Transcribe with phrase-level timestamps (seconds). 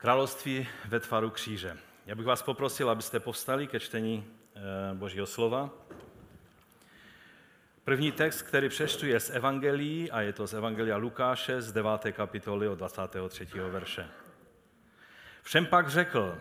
[0.00, 1.76] Království ve tvaru kříže.
[2.06, 4.60] Já bych vás poprosil, abyste povstali ke čtení eh,
[4.94, 5.70] Božího slova.
[7.84, 11.90] První text, který přečtu, je z Evangelií a je to z Evangelia Lukáše z 9.
[12.12, 13.46] kapitoly od 23.
[13.70, 14.06] verše.
[15.42, 16.38] Všem pak řekl,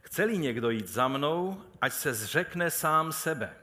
[0.00, 3.56] chce-li někdo jít za mnou, ať se zřekne sám sebe.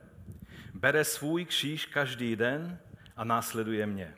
[0.73, 2.79] Bere svůj kříž každý den
[3.15, 4.15] a následuje mě.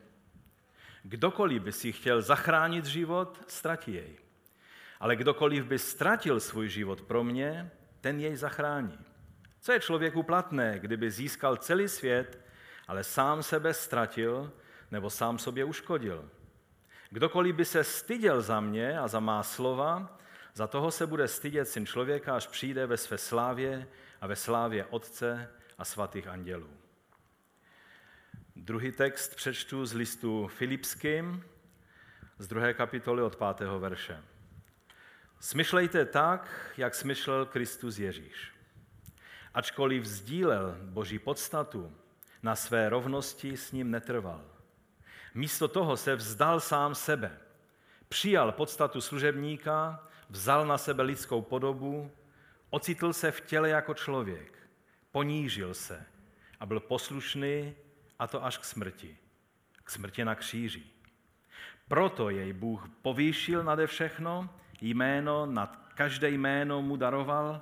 [1.03, 4.21] Kdokoliv by si chtěl zachránit život, ztratí jej.
[5.01, 8.99] Ale kdokoliv by ztratil svůj život pro mě, ten jej zachrání.
[9.61, 12.39] Co je člověku platné, kdyby získal celý svět,
[12.87, 14.51] ale sám sebe ztratil
[14.91, 16.29] nebo sám sobě uškodil?
[17.09, 20.19] Kdokoliv by se styděl za mě a za má slova,
[20.53, 23.87] za toho se bude stydět syn člověka, až přijde ve své slávě
[24.21, 26.69] a ve slávě Otce a svatých andělů.
[28.55, 31.43] Druhý text přečtu z listu Filipským,
[32.37, 34.30] z druhé kapitoly od pátého verše.
[35.41, 38.53] Smyšlejte tak, jak smyšlel Kristus Ježíš.
[39.53, 41.93] Ačkoliv vzdílel Boží podstatu,
[42.43, 44.45] na své rovnosti s ním netrval.
[45.33, 47.37] Místo toho se vzdal sám sebe.
[48.09, 52.11] Přijal podstatu služebníka, vzal na sebe lidskou podobu,
[52.69, 54.69] ocitl se v těle jako člověk,
[55.11, 56.05] ponížil se
[56.59, 57.75] a byl poslušný,
[58.19, 59.17] a to až k smrti.
[59.83, 60.83] K smrti na kříži.
[61.87, 64.49] Proto jej Bůh povýšil nade všechno
[64.81, 67.61] jméno nad každé jméno mu daroval,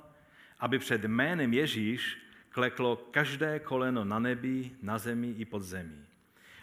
[0.58, 2.18] aby před jménem Ježíš
[2.48, 6.06] kleklo každé koleno na nebi, na zemi i pod zemí.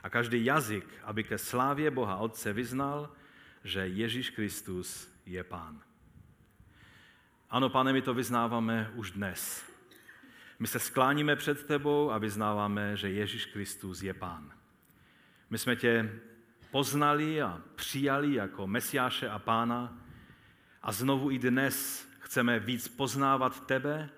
[0.03, 3.09] A každý jazyk, aby ke slávě Boha Otce vyznal,
[3.63, 5.81] že Ježíš Kristus je Pán.
[7.49, 9.65] Ano, pane, my to vyznáváme už dnes.
[10.59, 14.51] My se skláníme před tebou a vyznáváme, že Ježíš Kristus je Pán.
[15.49, 16.19] My jsme tě
[16.71, 20.06] poznali a přijali jako Mesiáše a Pána
[20.83, 24.09] a znovu i dnes chceme víc poznávat tebe,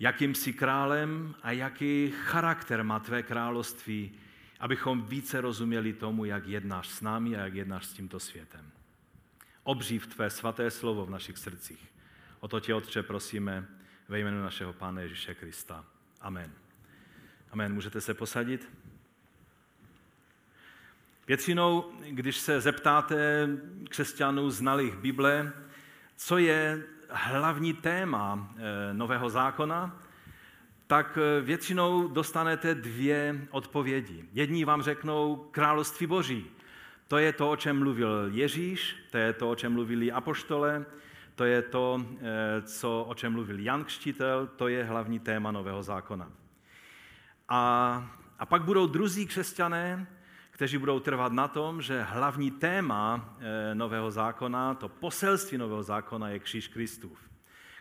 [0.00, 4.12] jakým jsi králem a jaký charakter má tvé království,
[4.60, 8.70] abychom více rozuměli tomu, jak jednáš s námi a jak jednáš s tímto světem.
[9.62, 11.92] Obřív tvé svaté slovo v našich srdcích.
[12.40, 13.66] O to tě, Otče, prosíme
[14.08, 15.84] ve jménu našeho Pána Ježíše Krista.
[16.20, 16.52] Amen.
[17.50, 17.74] Amen.
[17.74, 18.68] Můžete se posadit?
[21.26, 23.48] Většinou, když se zeptáte
[23.88, 25.52] křesťanů znalých Bible,
[26.16, 30.02] co je hlavní téma eh, Nového zákona,
[30.86, 34.24] tak eh, většinou dostanete dvě odpovědi.
[34.32, 36.46] Jedni vám řeknou království boží.
[37.08, 40.86] To je to, o čem mluvil Ježíš, to je to, o čem mluvili apoštole,
[41.34, 45.82] to je to, eh, co, o čem mluvil Jan Křtitel, to je hlavní téma Nového
[45.82, 46.30] zákona.
[47.48, 50.06] A, a pak budou druzí křesťané,
[50.56, 56.28] kteří budou trvat na tom, že hlavní téma eh, Nového zákona, to poselství Nového zákona
[56.28, 57.18] je kříž Kristův.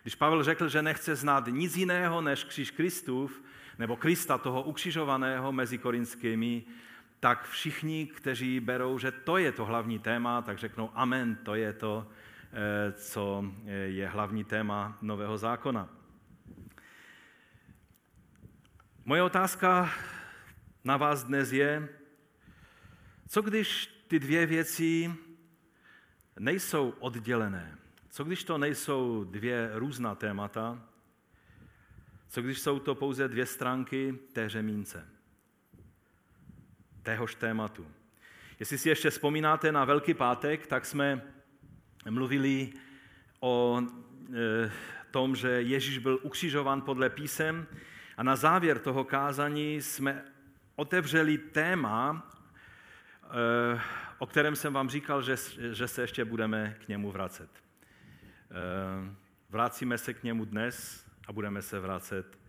[0.02, 3.44] Když Pavel řekl, že nechce znát nic jiného než kříž Kristův,
[3.80, 6.64] nebo Krista toho ukřižovaného mezi korinskými,
[7.20, 11.74] tak všichni, kteří berou, že to je to hlavní téma, tak řeknou amen, to je
[11.74, 12.08] to,
[12.52, 15.90] eh, co eh, je hlavní téma Nového zákona.
[19.06, 19.90] Moje otázka
[20.84, 21.90] na vás dnes je,
[23.28, 25.16] co když ty dvě věci
[26.40, 27.78] nejsou oddělené?
[28.10, 30.84] Co když to nejsou dvě různá témata?
[32.28, 35.08] Co když jsou to pouze dvě stránky té řemínce?
[37.04, 37.88] Téhož tématu.
[38.60, 41.22] Jestli si ještě vzpomínáte na Velký pátek, tak jsme
[42.10, 42.74] mluvili
[43.40, 43.82] o
[44.34, 44.72] e,
[45.12, 47.68] tom, že Ježíš byl ukřižován podle písem
[48.18, 50.26] a na závěr toho kázání jsme
[50.76, 52.35] otevřeli téma Eh,
[54.18, 55.36] o kterém jsem vám říkal, že,
[55.72, 57.50] že se ještě budeme k němu vracet.
[58.52, 59.16] Eh,
[59.50, 62.40] vracíme se k němu dnes a budeme se vracet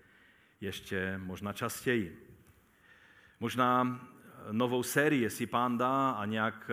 [0.60, 2.26] ještě možná častěji.
[3.41, 4.00] Možná
[4.53, 6.70] novou sérii, jestli pán dá a nějak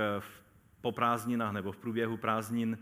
[0.81, 2.77] po prázdninách nebo v průběhu prázdnin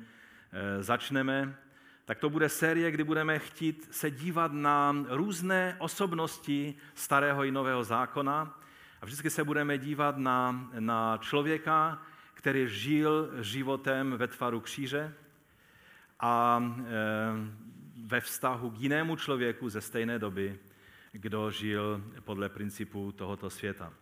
[0.52, 1.58] eh, začneme,
[2.06, 7.84] tak to bude série, kdy budeme chtít se dívat na různé osobnosti starého i nového
[7.84, 8.61] zákona
[9.02, 12.02] a vždycky se budeme dívat na, na člověka,
[12.34, 15.14] který žil životem ve tvaru kříže
[16.20, 16.92] a e,
[18.06, 20.60] ve vztahu k jinému člověku ze stejné doby,
[21.12, 23.94] kdo žil podle principů tohoto světa.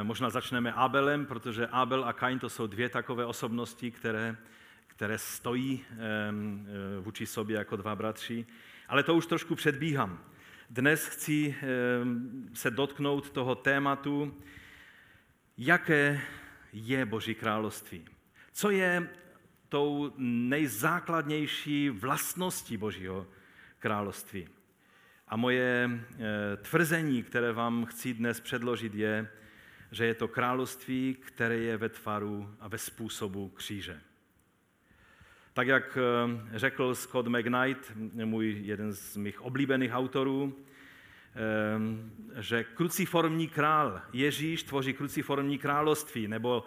[0.00, 4.36] E, možná začneme Abelem, protože Abel a Kain to jsou dvě takové osobnosti, které,
[4.86, 8.46] které stojí e, vůči sobě jako dva bratři.
[8.88, 10.24] Ale to už trošku předbíhám.
[10.70, 14.34] Dnes chci ehm, se dotknout toho tématu,
[15.58, 16.20] jaké
[16.72, 18.04] je Boží království.
[18.52, 19.08] Co je
[19.68, 23.26] tou nejzákladnější vlastností Božího
[23.78, 24.48] království.
[25.28, 29.28] A moje eh, tvrzení, které vám chci dnes předložit, je,
[29.90, 34.00] že je to království, které je ve tvaru a ve způsobu kříže.
[35.56, 37.92] Tak jak eh, řekl Scott McKnight,
[38.24, 40.56] můj jeden z mých oblíbených autorů,
[42.36, 46.64] eh, že kruciformní král Ježíš tvoří kruciformní království, nebo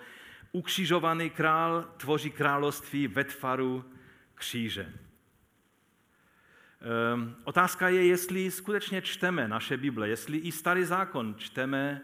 [0.52, 3.86] ukřižovaný král tvoří království ve tvaru
[4.36, 4.94] kříže.
[7.14, 12.02] Ehm, otázka je, jestli skutečně čteme naše Bible, jestli i starý zákon čteme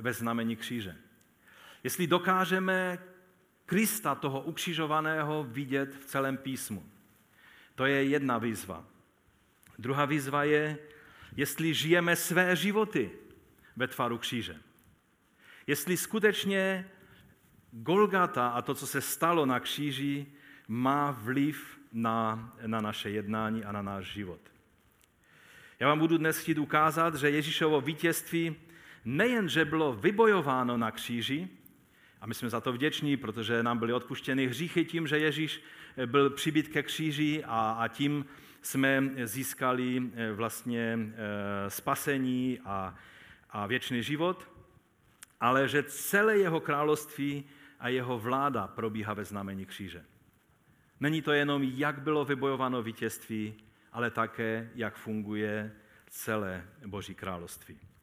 [0.00, 0.96] ve znamení kříže.
[1.84, 2.98] Jestli dokážeme
[3.66, 6.90] Krista, toho ukřižovaného, vidět v celém písmu.
[7.74, 8.84] To je jedna výzva.
[9.78, 10.78] Druhá výzva je,
[11.36, 13.10] jestli žijeme své životy
[13.76, 14.56] ve tvaru kříže.
[15.66, 16.90] Jestli skutečně
[17.72, 20.26] Golgata a to, co se stalo na kříži,
[20.68, 24.40] má vliv na, na naše jednání a na náš život.
[25.80, 28.56] Já vám budu dnes chtít ukázat, že Ježíšovo vítězství
[29.04, 31.48] nejen, že bylo vybojováno na kříži,
[32.24, 35.62] a my jsme za to vděční, protože nám byly odpuštěny hříchy tím, že Ježíš
[36.06, 38.24] byl přibit ke kříži a, a tím
[38.62, 42.94] jsme získali eh, vlastně eh, spasení a,
[43.50, 44.48] a věčný život,
[45.40, 47.44] ale že celé jeho království
[47.80, 50.04] a jeho vláda probíhá ve znamení kříže.
[51.00, 53.54] Není to jenom, jak bylo vybojováno vítězství,
[53.92, 55.72] ale také, jak funguje
[56.10, 57.93] celé Boží království.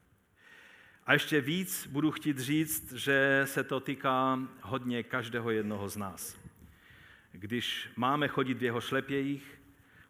[1.06, 6.38] A ještě víc budu chtít říct, že se to týká hodně každého jednoho z nás.
[7.31, 9.62] Když máme chodit v jeho šlepějích,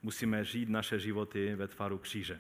[0.03, 2.39] musíme žít naše životy ve tvaru kříže.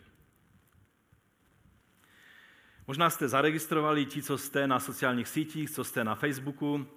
[2.87, 6.87] Možná jste zaregistrovali ti, co jste na sociálních sítích, co jste na Facebooku,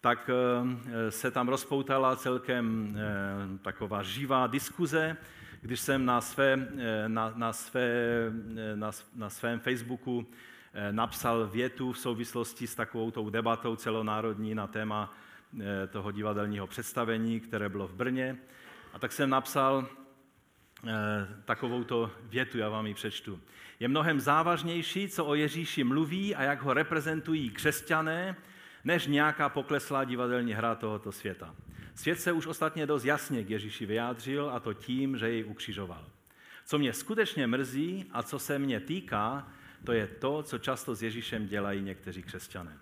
[0.00, 5.16] tak eh, se tam rozpoutala celkem eh, taková živá diskuze,
[5.60, 7.90] když jsem na, své, eh, na, na, své,
[8.74, 10.26] na, na svém Facebooku
[10.90, 15.14] napsal větu v souvislosti s takovou tou debatou celonárodní na téma
[15.90, 18.38] toho divadelního představení, které bylo v Brně.
[18.92, 19.86] A tak jsem napsal
[21.44, 23.40] takovouto větu, já vám ji přečtu.
[23.80, 28.36] Je mnohem závažnější, co o Ježíši mluví a jak ho reprezentují křesťané,
[28.84, 31.54] než nějaká pokleslá divadelní hra tohoto světa.
[31.94, 36.06] Svět se už ostatně dost jasně k Ježíši vyjádřil a to tím, že jej ukřižoval.
[36.64, 39.48] Co mě skutečně mrzí a co se mě týká,
[39.84, 42.78] to je to, co často s Ježíšem dělají někteří křesťané.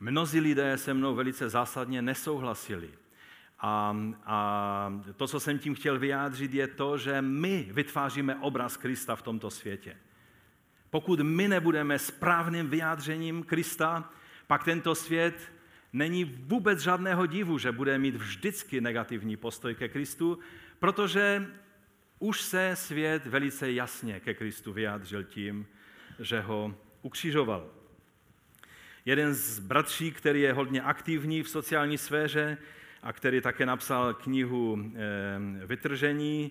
[0.00, 2.90] Mnozí lidé se mnou velice zásadně nesouhlasili.
[3.60, 9.16] A, a to, co jsem tím chtěl vyjádřit, je to, že my vytváříme obraz Krista
[9.16, 9.96] v tomto světě.
[10.90, 14.12] Pokud my nebudeme správným vyjádřením Krista,
[14.46, 15.52] pak tento svět
[15.92, 20.38] není vůbec žádného divu, že bude mít vždycky negativní postoj ke Kristu,
[20.78, 21.46] protože
[22.18, 25.66] už se svět velice jasně ke Kristu vyjádřil tím,
[26.18, 27.66] že ho ukřižoval.
[29.04, 32.58] Jeden z bratří, který je hodně aktivní v sociální sféře
[33.02, 36.50] a který také napsal knihu eh, Vytržení,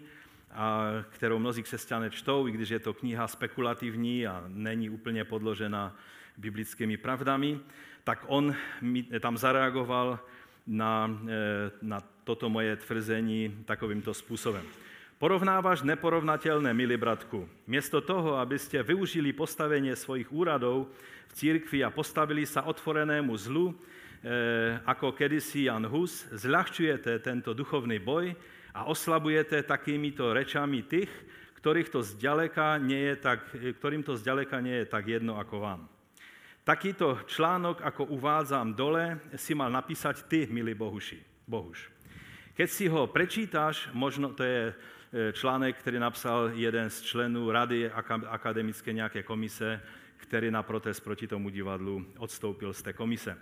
[0.52, 5.96] a kterou mnozí křesťané čtou, i když je to kniha spekulativní a není úplně podložena
[6.38, 7.60] biblickými pravdami,
[8.04, 8.56] tak on
[9.20, 10.20] tam zareagoval
[10.68, 14.66] na, eh, na toto moje tvrzení takovýmto způsobem.
[15.18, 17.50] Porovnáváš neporovnatelné, milí bratku.
[17.66, 20.94] Město toho, abyste využili postavení svojich úradov
[21.28, 27.98] v církvi a postavili se otvorenému zlu, eh, ako kedysi Jan Hus, zľahčujete tento duchovný
[27.98, 28.38] boj
[28.78, 31.10] a oslabujete takýmito rečami těch,
[31.66, 33.40] ktorých to zďaleka nie je tak,
[33.82, 35.82] ktorým to zďaleka nie je tak jedno ako vám.
[36.62, 41.18] Takýto článok, ako uvádzam dole, si mal napísať ty, milý Bohuši,
[41.50, 41.90] Bohuš.
[42.58, 44.76] Keď si ho prečítáš, možno to je e,
[45.34, 47.92] článek, který napsal jeden z členů rady
[48.28, 49.82] akademické nějaké komise,
[50.18, 53.38] který na protest proti tomu divadlu odstoupil z té komise.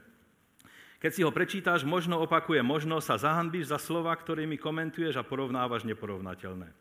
[0.99, 5.83] Keď si ho prečítáš, možno opakuje, možno sa zahanbíš za slova, ktorými komentuješ a porovnávaš
[5.83, 6.71] neporovnateľné.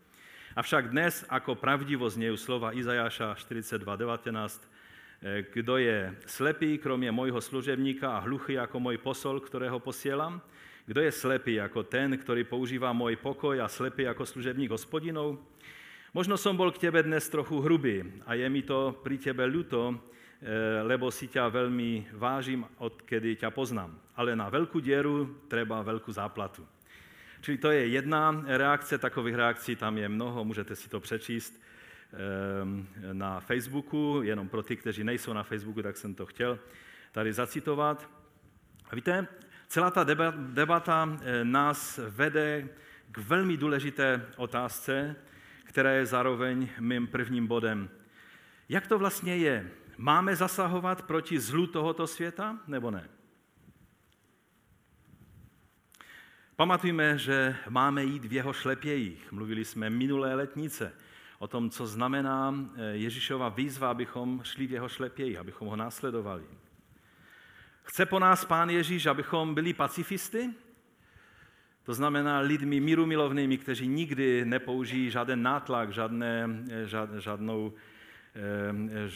[0.55, 4.65] Avšak dnes, ako pravdivo znejú slova Izajáša 42.19,
[5.21, 10.41] E, kdo je slepý, kromě mojho služebníka a hluchý jako můj posol, kterého posielam?
[10.85, 15.39] Kdo je slepý jako ten, který používá můj pokoj a slepý jako služebník hospodinou?
[16.13, 19.91] Možno som bol k tebe dnes trochu hrubý a je mi to pri tebe ľuto,
[19.91, 19.95] e,
[20.87, 23.91] lebo si ťa veľmi vážim, odkedy ťa poznám.
[24.15, 26.63] Ale na veľkú dieru treba veľkú záplatu.
[27.41, 31.51] Čili to je jedna reakce, takových reakcí tam je mnoho, můžete si to přečíst.
[32.13, 36.59] Ehm, na Facebooku, jenom pro ty, kteří nejsou na Facebooku, tak jsem to chtěl
[37.11, 38.09] tady zacitovat.
[38.89, 39.27] A víte,
[39.67, 42.69] celá ta debata eh, nás vede
[43.11, 45.15] k velmi důležité otázce,
[45.63, 47.89] která je zároveň mým prvním bodem.
[48.69, 49.71] Jak to vlastně je?
[49.97, 53.09] Máme zasahovat proti zlu tohoto světa nebo ne?
[56.55, 59.31] Pamatujme, že máme jít v jeho šlepějích.
[59.31, 60.93] Mluvili jsme minulé letnice
[61.39, 66.43] o tom, co znamená eh, Ježíšova výzva, abychom šli v jeho šlepějích, abychom ho následovali.
[67.85, 70.49] Chce po nás Pán Ježíš, abychom byli pacifisty?
[71.83, 77.73] To znamená lidmi míru milovnými, kteří nikdy nepoužijí žádný nátlak, žádné, eh, žád, žádnou,
[78.35, 79.09] eh,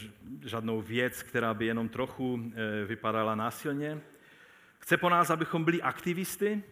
[0.48, 2.52] žádnou věc, která by jenom trochu
[2.86, 4.00] vypadala násilně.
[4.78, 6.62] Chce po nás, abychom byli aktivisty,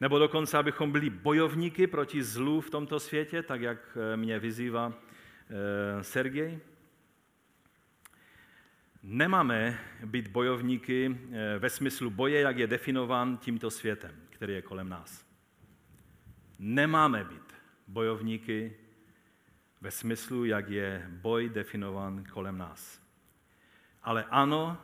[0.00, 4.92] nebo dokonce, abychom byli bojovníky proti zlu v tomto světě, tak jak eh, mě vyzývá
[4.92, 6.58] eh, Sergej.
[9.10, 14.88] Nemáme být bojovníky eh, ve smyslu boje, jak je definován tímto světem, který je kolem
[14.88, 15.26] nás.
[16.58, 17.54] Nemáme být
[17.86, 18.76] bojovníky
[19.80, 23.02] ve smyslu, jak je boj definován kolem nás.
[24.02, 24.82] Ale ano,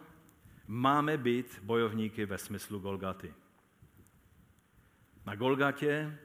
[0.66, 3.35] máme být bojovníky ve smyslu Golgaty.
[5.26, 6.19] Na Golgatě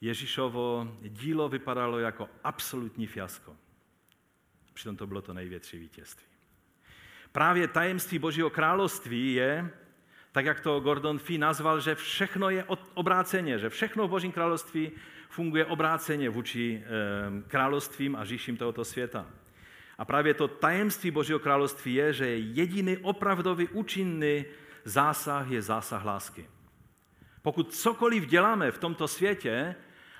[0.00, 3.56] Ježíšovo dílo vypadalo jako absolutní fiasko.
[4.74, 6.35] Přitom to bylo to největší vítězství.
[7.36, 9.70] Právě tajemství Božího království je,
[10.32, 12.64] tak jak to Gordon Fee nazval, že všechno je
[12.94, 14.92] obráceně, že všechno v Božím království
[15.28, 19.26] funguje obráceně vůči eh, královstvím a říším tohoto světa.
[19.98, 24.44] A právě to tajemství Božího království je, že jediný opravdový účinný
[24.84, 26.46] zásah je zásah lásky.
[27.42, 29.74] Pokud cokoliv děláme v tomto světě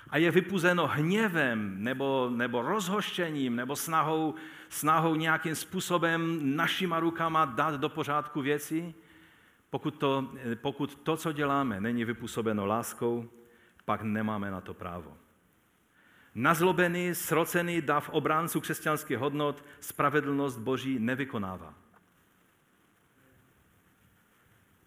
[0.09, 4.35] a je vypuzeno hněvem nebo, nebo rozhoštěním nebo snahou,
[4.69, 8.93] snahou nějakým způsobem našima rukama dát do pořádku věci,
[9.69, 13.29] pokud to, pokud to, co děláme, není vypůsobeno láskou,
[13.85, 15.17] pak nemáme na to právo.
[16.35, 21.73] Nazlobený, srocený dav obránců křesťanských hodnot spravedlnost Boží nevykonává.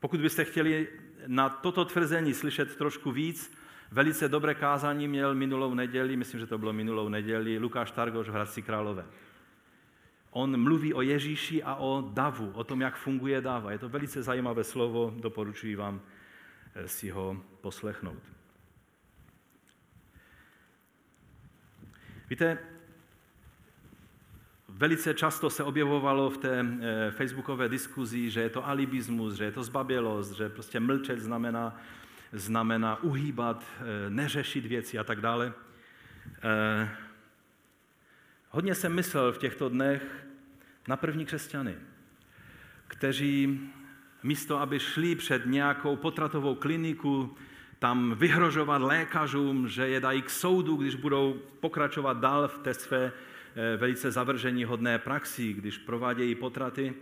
[0.01, 0.89] Pokud byste chtěli
[1.27, 3.60] na toto tvrzení slyšet trošku víc,
[3.91, 8.33] velice dobré kázání měl minulou neděli, myslím, že to bylo minulou neděli, Lukáš Targoš v
[8.33, 9.07] Hradci Králové.
[10.31, 13.73] On mluví o Ježíši a o davu, o tom, jak funguje dava.
[13.73, 16.01] Je to velice zajímavé slovo, doporučuji vám
[16.75, 18.23] eh, si ho poslechnout.
[22.31, 22.59] Víte,
[24.81, 29.53] Velice často se objevovalo v té eh, facebookové diskuzi, že je to alibismus, že je
[29.53, 31.77] to zbabělost, že prostě mlčet znamená,
[32.33, 35.53] znamená uhýbat, eh, neřešit věci a tak dále.
[36.43, 36.91] Eh,
[38.51, 40.27] hodně jsem myslel v těchto dnech
[40.89, 41.77] na první křesťany,
[42.89, 43.61] kteří
[44.23, 47.37] místo, aby šli před nějakou potratovou kliniku,
[47.79, 53.13] tam vyhrožovat lékařům, že je dají k soudu, když budou pokračovat dál v té své
[53.57, 56.95] Eh, velice zavržení hodné praxi, když provádějí potraty.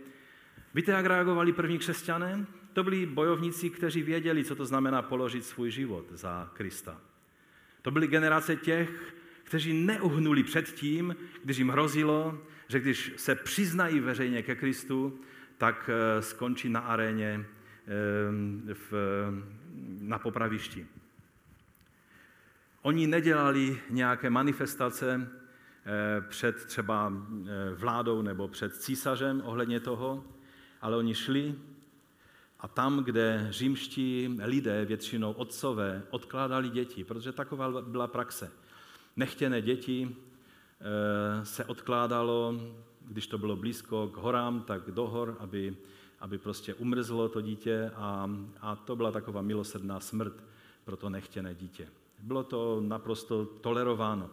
[0.73, 2.45] Víte, jak reagovali první křesťané?
[2.79, 7.01] To byli bojovníci, kteří věděli, co to znamená položit svůj život za Krista.
[7.81, 13.99] To byly generace těch, kteří neuhnuli před tím, když jim hrozilo, že když se přiznají
[13.99, 15.19] veřejně ke Kristu,
[15.57, 18.93] tak eh, skončí na aréně eh, v,
[20.01, 20.85] na popravišti.
[22.81, 25.29] Oni nedělali nějaké manifestace,
[25.85, 27.13] Eh, před třeba
[27.75, 30.23] vládou nebo před císařem ohledně toho,
[30.81, 31.55] ale oni šli
[32.59, 38.51] a tam, kde římští lidé, většinou otcové, odkládali děti, protože taková byla praxe.
[39.15, 40.15] Nechtěné děti
[40.81, 42.55] eh, se odkládalo,
[43.05, 45.77] když to bylo blízko k horám, tak do hor, aby,
[46.19, 48.29] aby prostě umrzlo to dítě a,
[48.61, 50.43] a to byla taková milosrdná smrt
[50.85, 51.87] pro to nechtěné dítě.
[52.19, 54.29] Bylo to naprosto tolerováno.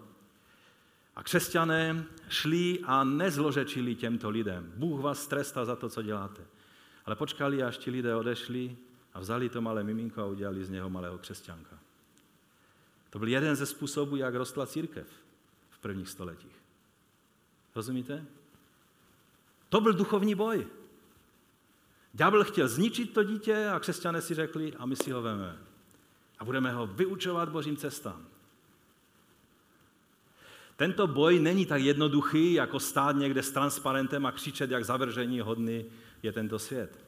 [1.16, 4.72] A křesťané šli a nezložečili těmto lidem.
[4.76, 6.42] Bůh vás trestá za to, co děláte.
[7.06, 8.76] Ale počkali, až ti lidé odešli
[9.14, 11.78] a vzali to malé miminko a udělali z něho malého křesťanka.
[13.10, 15.06] To byl jeden ze způsobů, jak rostla církev
[15.70, 16.56] v prvních stoletích.
[17.74, 18.24] Rozumíte?
[19.68, 20.66] To byl duchovní boj.
[22.12, 25.58] Ďábel chtěl zničit to dítě a křesťané si řekli, a my si ho veme.
[26.38, 28.26] A budeme ho vyučovat božím cestám.
[30.76, 35.84] Tento boj není tak jednoduchý, jako stát někde s transparentem a křičet, jak zavržení hodný
[36.26, 37.04] je tento svět.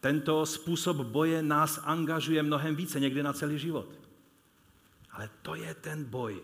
[0.00, 3.88] Tento způsob boje nás angažuje mnohem více, někdy na celý život.
[5.10, 6.42] Ale to je ten boj,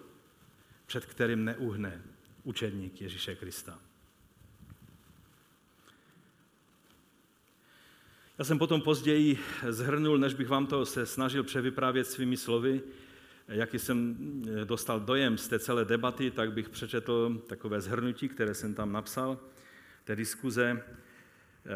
[0.87, 2.03] před kterým neuhne
[2.43, 3.79] učedník Ježíše Krista.
[8.39, 12.83] Já jsem potom později zhrnul, než bych vám to se snažil převyprávět svými slovy,
[13.49, 14.17] jaký jsem
[14.65, 19.39] dostal dojem z té celé debaty, tak bych přečetl takové zhrnutí, které jsem tam napsal,
[20.05, 20.85] té diskuze.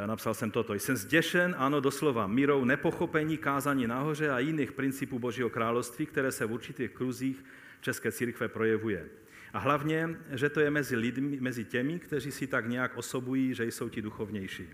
[0.06, 0.74] Napsal jsem toto.
[0.74, 6.46] Jsem zděšen, ano, doslova, mírou nepochopení kázání nahoře a jiných principů Božího království, které se
[6.46, 7.44] v určitých kruzích
[7.80, 9.06] České církve projevuje.
[9.52, 13.64] A hlavně, že to je mezi lidmi, mezi těmi, kteří si tak nějak osobují, že
[13.64, 14.68] jsou ti duchovnější.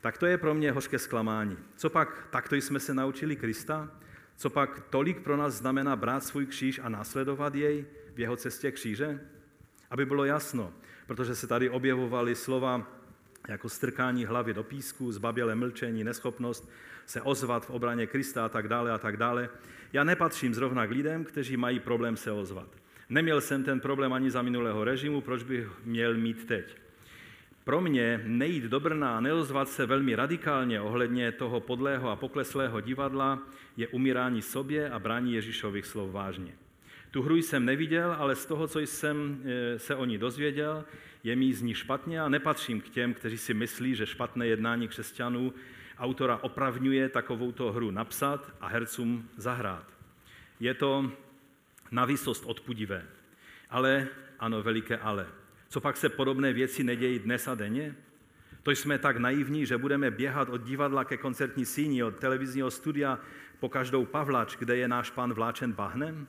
[0.00, 1.56] Tak to je pro mě hořké zklamání.
[1.76, 3.90] Co pak takto jsme se naučili Krista?
[4.36, 8.72] Co pak tolik pro nás znamená brát svůj kříž a následovat jej v jeho cestě
[8.72, 9.20] kříže?
[9.90, 10.72] Aby bylo jasno,
[11.06, 12.99] protože se tady objevovaly slova
[13.50, 16.70] jako strkání hlavy do písku, zbabělé mlčení, neschopnost
[17.06, 19.48] se ozvat v obraně Krista a tak dále a tak dále.
[19.92, 22.68] Já nepatřím zrovna k lidem, kteří mají problém se ozvat.
[23.08, 26.76] Neměl jsem ten problém ani za minulého režimu, proč bych měl mít teď?
[27.64, 32.80] Pro mě nejít do Brna a neozvat se velmi radikálně ohledně toho podlého a pokleslého
[32.80, 33.42] divadla
[33.76, 36.52] je umírání sobě a brání Ježíšových slov vážně.
[37.10, 40.84] Tu hru jsem neviděl, ale z toho, co jsem e, se o ní dozvěděl,
[41.24, 44.88] je mi z ní špatně a nepatřím k těm, kteří si myslí, že špatné jednání
[44.88, 45.54] křesťanů
[45.98, 49.86] autora opravňuje takovouto hru napsat a hercům zahrát.
[50.60, 51.12] Je to
[51.90, 53.06] na výsost odpudivé.
[53.70, 55.26] Ale, ano, veliké ale.
[55.68, 57.94] Co pak se podobné věci nedějí dnes a denně?
[58.62, 63.18] To jsme tak naivní, že budeme běhat od divadla ke koncertní síni, od televizního studia
[63.60, 66.26] po každou pavlač, kde je náš pan vláčen bahnem?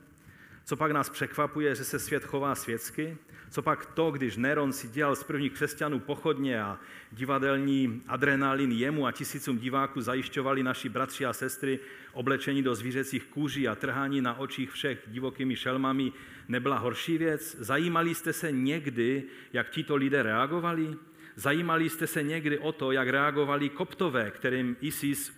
[0.64, 3.16] Co pak nás překvapuje, že se svět chová světsky?
[3.50, 6.78] Co pak to, když Neron si dělal z prvních křesťanů pochodně a
[7.12, 11.78] divadelní adrenalin jemu a tisícům diváků zajišťovali naši bratři a sestry
[12.12, 16.12] oblečení do zvířecích kůží a trhání na očích všech divokými šelmami,
[16.48, 17.56] nebyla horší věc?
[17.58, 20.96] Zajímali jste se někdy, jak tito lidé reagovali?
[21.36, 25.32] Zajímali jste se někdy o to, jak reagovali koptové, kterým ISIS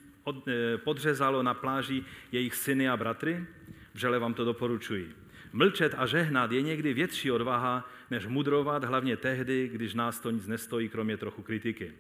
[0.49, 3.47] eh, podřezalo na pláži jejich syny a bratry?
[3.95, 5.15] Vřele vám to doporučuji.
[5.53, 10.47] Mlčet a žehnat je někdy větší odvaha, než mudrovat, hlavně tehdy, když nás to nic
[10.47, 11.93] nestojí, kromě trochu kritiky.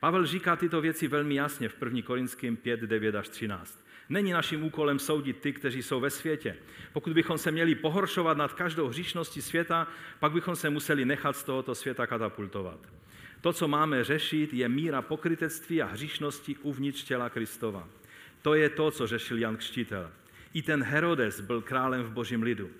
[0.00, 2.02] Pavel říká tyto věci velmi jasně v 1.
[2.02, 3.86] Korinským 5, 9 až 13.
[4.08, 6.56] Není naším úkolem soudit ty, kteří jsou ve světě.
[6.92, 9.88] Pokud bychom se měli pohoršovat nad každou hříšností světa,
[10.20, 12.78] pak bychom se museli nechat z tohoto světa katapultovat.
[13.40, 17.88] To, co máme řešit, je míra pokrytectví a hříšnosti uvnitř těla Kristova.
[18.42, 20.10] To je to, co řešil Jan Křtitel.
[20.52, 22.70] I ten Herodes byl králem v božím lidu.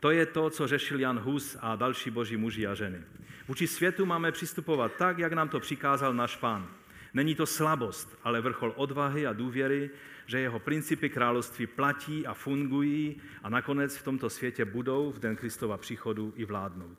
[0.00, 3.00] To je to, co řešil Jan Hus a další boží muži a ženy.
[3.48, 6.68] Vůči světu máme přistupovat tak, jak nám to přikázal náš pán.
[7.14, 9.90] Není to slabost, ale vrchol odvahy a důvěry,
[10.26, 15.36] že jeho principy království platí a fungují a nakonec v tomto světě budou v den
[15.36, 16.98] Kristova příchodu i vládnout.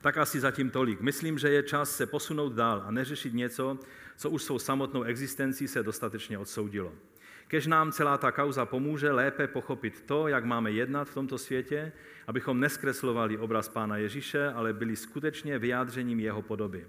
[0.00, 1.00] Tak asi zatím tolik.
[1.00, 3.78] Myslím, že je čas se posunout dál a neřešit něco,
[4.16, 6.92] co už svou samotnou existencí se dostatečně odsoudilo.
[7.52, 11.92] Kež nám celá ta kauza pomůže lépe pochopit to, jak máme jednat v tomto světě,
[12.26, 16.86] abychom neskreslovali obraz Pána Ježíše, ale byli skutečně vyjádřením jeho podoby.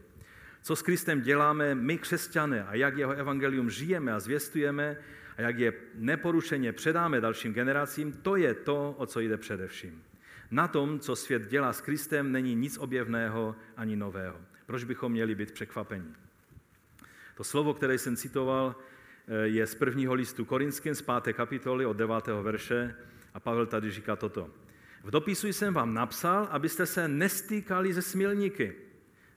[0.62, 4.98] Co s Kristem děláme my křesťané a jak jeho evangelium žijeme a zvěstujeme
[5.38, 10.04] a jak je neporušeně předáme dalším generacím, to je to, o co jde především.
[10.52, 14.38] Na tom, co svět dělá s Kristem, není nic objevného ani nového.
[14.66, 16.16] Proč bychom měli být překvapení?
[17.36, 18.76] To slovo, které jsem citoval,
[19.44, 22.28] je z prvního listu Korinským z páté kapitoly od 9.
[22.42, 22.96] verše
[23.34, 24.50] a Pavel tady říká toto.
[25.04, 28.76] V dopisu jsem vám napsal, abyste se nestýkali ze smilníky.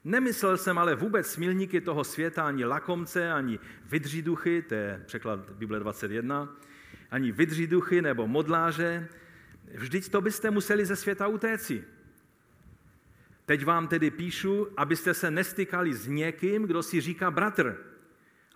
[0.03, 5.79] Nemyslel jsem ale vůbec smilníky toho světa, ani lakomce, ani vydřiduchy, to je překlad Bible
[5.79, 6.57] 21,
[7.11, 9.07] ani vydřiduchy nebo modláře.
[9.73, 11.83] Vždyť to byste museli ze světa utéci.
[13.45, 17.77] Teď vám tedy píšu, abyste se nestykali s někým, kdo si říká bratr,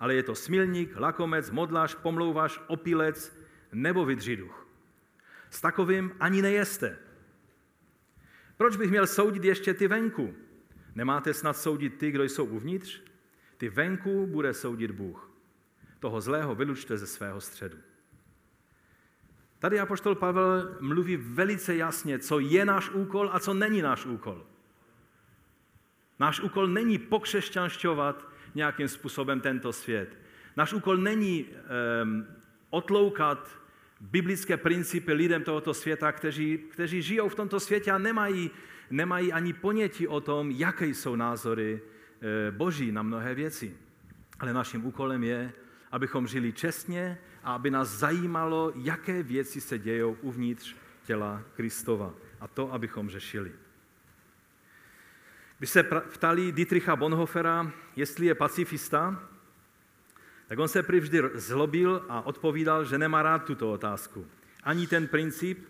[0.01, 3.37] ale je to smilník, lakomec, modlář, pomlouvaš, opilec
[3.73, 4.67] nebo vydřiduch.
[5.49, 6.97] S takovým ani nejeste.
[8.57, 10.33] Proč bych měl soudit ještě ty venku?
[10.95, 13.01] Nemáte snad soudit ty, kdo jsou uvnitř?
[13.57, 15.31] Ty venku bude soudit Bůh.
[15.99, 17.77] Toho zlého vylučte ze svého středu.
[19.59, 24.45] Tady apoštol Pavel mluví velice jasně, co je náš úkol a co není náš úkol.
[26.19, 30.17] Náš úkol není pokřesťanšťovat nějakým způsobem tento svět.
[30.57, 31.45] Náš úkol není
[32.03, 32.25] um,
[32.69, 33.61] otloukat
[34.01, 38.51] biblické principy lidem tohoto světa, kteří, kteří žijou v tomto světě a nemají,
[38.89, 41.81] nemají ani ponětí o tom, jaké jsou názory
[42.47, 43.77] e, Boží na mnohé věci.
[44.39, 45.53] Ale naším úkolem je,
[45.91, 52.13] abychom žili čestně a aby nás zajímalo, jaké věci se dějou uvnitř těla Kristova.
[52.39, 53.51] A to, abychom řešili.
[55.61, 59.29] Když se ptali Dietricha Bonhoeffera, jestli je pacifista,
[60.47, 64.27] Tak on se prý vždy zlobil a odpovídal, že nemá rád tuto otázku.
[64.63, 65.67] Ani ten princip,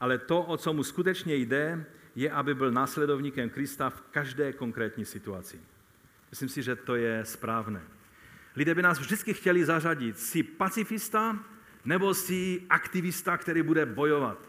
[0.00, 5.04] ale to, o co mu skutečně jde, je, aby byl následovníkem Krista v každé konkrétní
[5.04, 5.60] situaci.
[6.30, 7.82] Myslím si, že to je správné.
[8.56, 10.18] Lidé by nás vždycky chtěli zařadit.
[10.18, 11.38] Jsi pacifista
[11.84, 14.48] nebo jsi aktivista, který bude bojovat.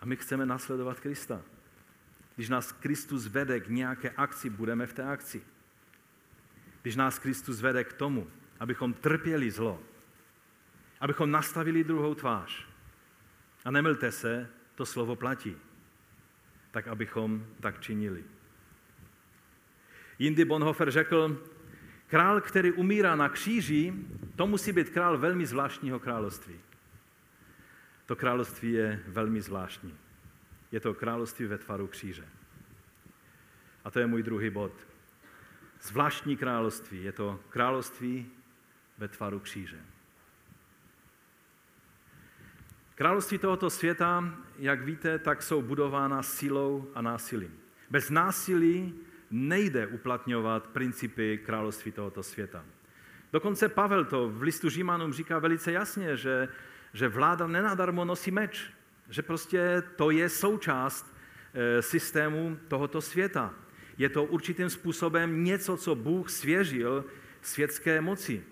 [0.00, 1.42] A my chceme nasledovat Krista.
[2.36, 5.42] Když nás Kristus vede k nějaké akci, budeme v té akci.
[6.82, 9.82] Když nás Kristus vede k tomu, abychom trpěli zlo,
[11.00, 12.66] abychom nastavili druhou tvář.
[13.64, 15.56] A nemilte se, to slovo platí.
[16.70, 18.24] Tak abychom tak činili.
[20.18, 21.44] Jindy Bonhoeffer řekl,
[22.06, 23.92] král, který umírá na kříži,
[24.36, 26.60] to musí být král velmi zvláštního království.
[28.06, 29.94] To království je velmi zvláštní.
[30.72, 32.28] Je to království ve tvaru kříže.
[33.84, 34.72] A to je můj druhý bod.
[35.80, 37.04] Zvláštní království.
[37.04, 38.30] Je to království
[38.98, 39.80] ve tvaru kříže.
[42.94, 47.58] Království tohoto světa, jak víte, tak jsou budována silou a násilím.
[47.90, 48.94] Bez násilí
[49.30, 52.64] nejde uplatňovat principy království tohoto světa.
[53.32, 56.48] Dokonce Pavel to v listu Římanům říká velice jasně, že,
[56.92, 58.70] že vláda nenadarmo nosí meč,
[59.10, 61.16] že prostě to je součást
[61.54, 63.54] e, systému tohoto světa.
[63.98, 67.04] Je to určitým způsobem něco, co Bůh svěřil
[67.42, 68.44] světské moci.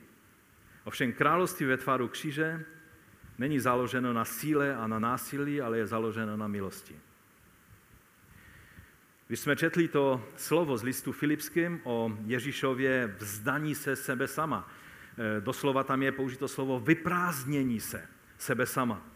[0.84, 2.64] Ovšem království ve tvaru kříže
[3.38, 7.00] není založeno na síle a na násilí, ale je založeno na milosti.
[9.26, 14.68] Když jsme četli to slovo z listu Filipským o Ježíšově vzdaní se sebe sama,
[15.18, 19.13] eh, doslova tam je použito slovo vyprázdnění se sebe sama.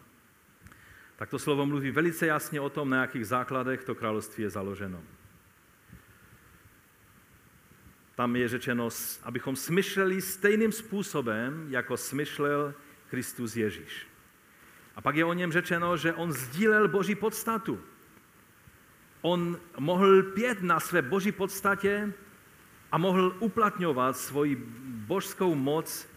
[1.19, 5.03] Tak to slovo mluví velice jasně o tom, na jakých základech to království je založeno.
[8.15, 8.89] Tam je řečeno,
[9.23, 12.73] abychom smyšleli stejným způsobem, jako smyšlel
[13.09, 14.07] Kristus Ježíš.
[14.95, 17.81] A pak je o něm řečeno, že on sdílel Boží podstatu.
[19.21, 22.13] On mohl pět na své Boží podstatě
[22.91, 24.55] a mohl uplatňovat svoji
[24.85, 26.07] božskou moc,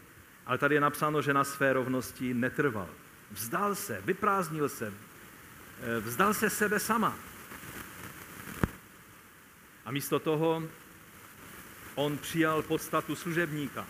[0.46, 3.01] ale tady je napsáno, že na své rovnosti netrval.
[3.32, 4.92] Vzdal se, vyprázdnil se,
[5.80, 7.16] eh, vzdal se sebe sama.
[9.84, 10.62] A místo toho
[11.94, 13.86] on přijal podstatu služebníka.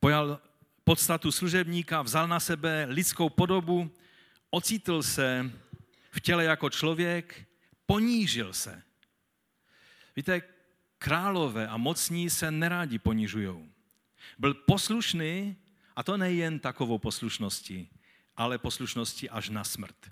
[0.00, 0.40] Pojal
[0.84, 3.90] podstatu služebníka, vzal na sebe lidskou podobu,
[4.50, 5.50] ocitl se
[6.12, 7.48] v těle jako člověk,
[7.86, 8.82] ponížil se.
[10.16, 10.42] Víte,
[10.98, 13.72] králové a mocní se nerádi ponižují.
[14.38, 15.56] Byl poslušný
[15.96, 17.90] a to nejen takovou poslušností,
[18.36, 20.10] ale poslušnosti až na smrt.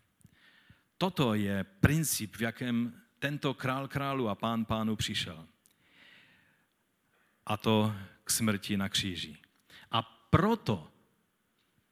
[0.98, 5.46] Toto je princip, v jakém tento král králu a pán pánu přišel.
[7.46, 9.36] A to k smrti na kříži.
[9.90, 10.90] A proto,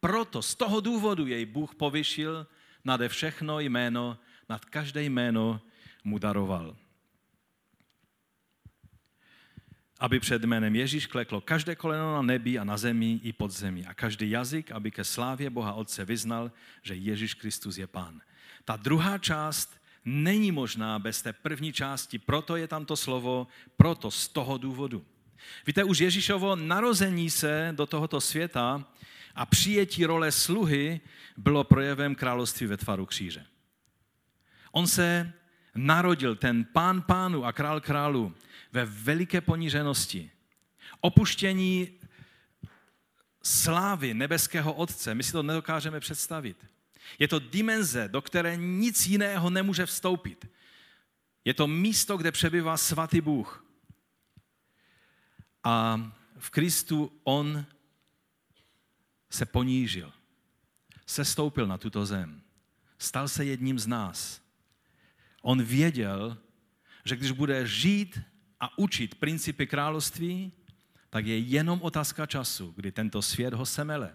[0.00, 2.46] proto z toho důvodu jej Bůh povyšil
[2.88, 5.60] nade všechno jméno, nad každé jméno
[6.04, 6.76] mu daroval
[9.98, 13.86] aby před jménem Ježíš kleklo každé koleno na nebi a na zemi i pod zemi
[13.86, 18.20] a každý jazyk, aby ke slávě Boha Otce vyznal, že Ježíš Kristus je Pán.
[18.64, 23.46] Ta druhá část není možná bez té první části, proto je tam to slovo,
[23.76, 25.04] proto z toho důvodu.
[25.66, 28.84] Víte, už Ježíšovo narození se do tohoto světa
[29.34, 31.00] a přijetí role sluhy
[31.36, 33.44] bylo projevem království ve tvaru kříže.
[34.72, 35.32] On se
[35.74, 38.34] narodil, ten pán pánu a král králu,
[38.72, 40.30] ve veliké poníženosti.
[41.00, 41.88] Opuštění
[43.42, 46.66] slávy nebeského Otce, my si to nedokážeme představit.
[47.18, 50.50] Je to dimenze, do které nic jiného nemůže vstoupit.
[51.44, 53.67] Je to místo, kde přebývá svatý Bůh.
[55.68, 56.00] A
[56.38, 57.66] v Kristu on
[59.30, 60.12] se ponížil,
[61.06, 62.40] se stoupil na tuto zem,
[62.98, 64.40] stal se jedním z nás.
[65.42, 66.38] On věděl,
[67.04, 68.20] že když bude žít
[68.60, 70.52] a učit principy království,
[71.10, 74.14] tak je jenom otázka času, kdy tento svět ho semele.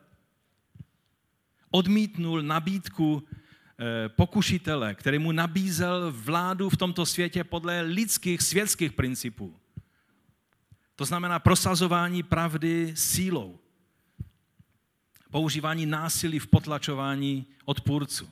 [1.71, 9.62] Odmítnul nabídku eh, pokušitele, který mu nabízel vládu v tomto světě podle lidských světských principů.
[10.95, 13.60] To znamená prosazování pravdy sílou.
[15.32, 18.29] Používání násilí v potlačování odpůrců.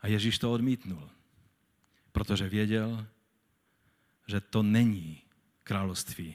[0.00, 1.10] A Ježíš to odmítnul,
[2.12, 3.06] protože věděl,
[4.26, 5.22] že to není
[5.62, 6.34] království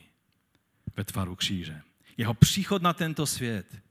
[0.95, 1.81] ve tvaru kříže.
[2.17, 3.81] Jeho příchod na tento svět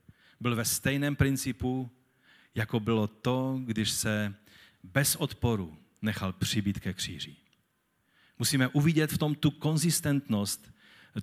[0.41, 1.91] byl ve stejném principu,
[2.55, 4.35] jako bylo to, když se
[4.83, 7.37] bez odporu nechal přibít ke kříži.
[8.39, 10.73] Musíme uvidět v tom tu konzistentnost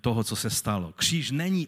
[0.02, 0.94] toho, co se stalo.
[0.96, 1.68] Kříž není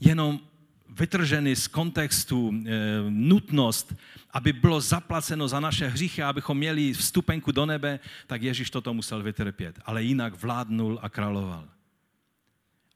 [0.00, 0.40] jenom
[0.88, 2.70] vytržený z kontextu e,
[3.08, 3.94] nutnost,
[4.30, 9.22] aby bylo zaplaceno za naše hříchy, abychom měli vstupenku do nebe, tak Ježíš toto musel
[9.22, 9.80] vytrpět.
[9.84, 11.68] Ale jinak vládnul a královal.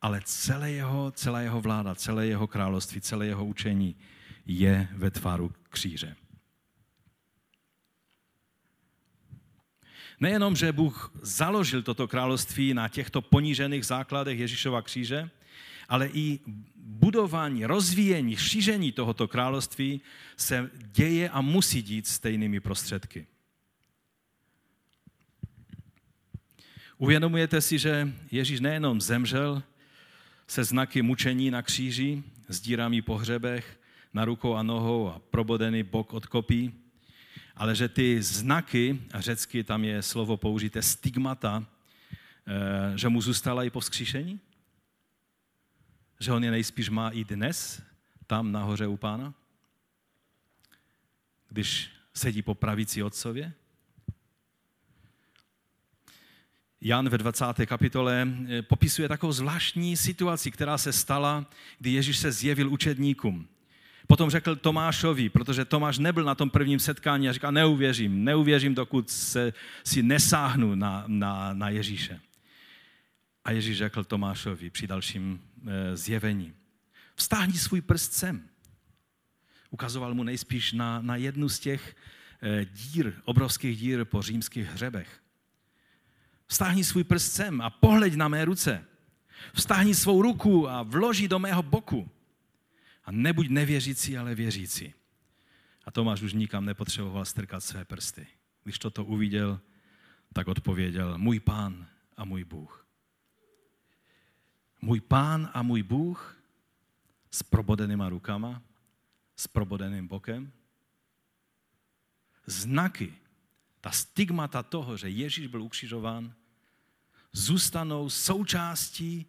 [0.03, 3.97] Ale celé jeho, celá jeho vláda, celé jeho království, celé jeho učení
[4.47, 6.17] je ve tváru kříže.
[10.21, 15.31] Nejenom, že Bůh založil toto království na těchto ponížených základech Ježíšova kříže,
[15.89, 16.41] ale i
[16.77, 20.01] budování, rozvíjení, šíření tohoto království
[20.37, 23.27] se děje a musí dít stejnými prostředky.
[26.99, 29.63] Uvědomujete si, že Ježíš nejenom zemřel
[30.47, 33.81] se znaky mučení na kříži, s dírami po hřebech,
[34.15, 36.73] na rukou a nohou a probodený bok od kopí,
[37.57, 41.67] ale že ty znaky, řecky tam je slovo použité stigmata,
[42.47, 44.41] eh, že mu zůstala i po vzkříšení?
[46.21, 47.83] Že on je nejspíš má i dnes,
[48.27, 49.35] tam nahoře u pána?
[51.49, 53.53] Když sedí po pravici otcově?
[56.81, 57.67] Jan ve 20.
[57.67, 61.47] kapitole eh, popisuje takovou zvláštní situaci, která se stala,
[61.79, 63.49] kdy Ježíš se zjevil učedníkům.
[64.07, 69.11] Potom řekl Tomášovi, protože Tomáš nebyl na tom prvním setkání a říká, neuvěřím, neuvěřím, dokud
[69.11, 69.53] se,
[69.85, 72.21] si nesáhnu na, na, na Ježíše.
[73.45, 76.53] A Ježíš řekl Tomášovi při dalším e, zjevení,
[77.15, 78.49] vstáhni svůj prst sem.
[79.71, 81.97] Ukazoval mu nejspíš na, na jednu z těch
[82.43, 85.21] e, dír, obrovských dír po římských hřebech.
[86.47, 88.85] Vstáhni svůj prst sem a pohleď na mé ruce.
[89.55, 92.11] Vstáhni svou ruku a vloží do mého boku.
[93.07, 94.95] A nebuď nevěřící, ale věřící.
[95.85, 98.27] A Tomáš už nikam nepotřeboval strkat své prsty.
[98.65, 99.61] Když toto uviděl,
[100.33, 102.87] tak odpověděl, můj pán a můj Bůh.
[104.83, 106.37] Můj pán a můj Bůh
[107.31, 108.63] s probodenýma rukama,
[109.37, 110.53] s probodeným bokem.
[112.47, 113.15] Znaky,
[113.81, 116.35] ta stigmata toho, že Ježíš byl ukřižován,
[117.33, 119.27] zůstanou součástí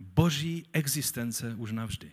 [0.00, 2.12] boží existence už navždy.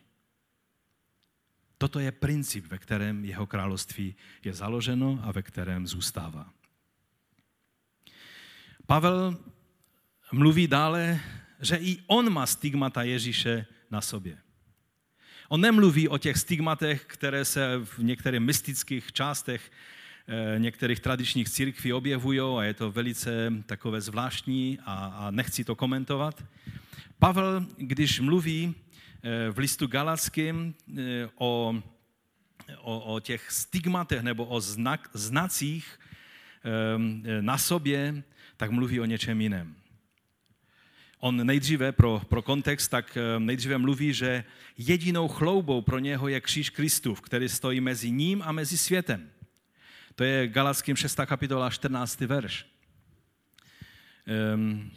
[1.82, 6.54] Toto je princip, ve kterém jeho království je založeno a ve kterém zůstává.
[8.86, 9.38] Pavel
[10.32, 11.20] mluví dále,
[11.60, 14.38] že i on má stigmata Ježíše na sobě.
[15.50, 19.72] On nemluví o těch stigmatech, které se v některých mystických částech
[20.28, 25.76] eh, některých tradičních církví objevují a je to velice takové zvláštní a, a nechci to
[25.76, 26.44] komentovat.
[27.20, 28.76] Pavel, když mluví
[29.52, 31.76] v listu Galackým eh, o,
[32.82, 36.00] o, o těch stigmatech nebo o znak, znacích
[36.64, 38.24] ehm, na sobě,
[38.58, 39.76] tak mluví o něčem jiném.
[41.20, 44.44] On nejdříve, pro, pro kontext, tak ehm, nejdříve mluví, že
[44.78, 49.30] jedinou chloubou pro něho je kříž Kristův, který stojí mezi ním a mezi světem.
[50.16, 51.20] To je Galackým 6.
[51.26, 52.20] kapitola 14.
[52.22, 52.66] verš.
[54.56, 54.92] Um,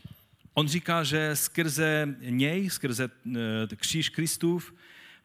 [0.54, 4.74] On říká, že skrze něj, skrze eh, kříž Kristův,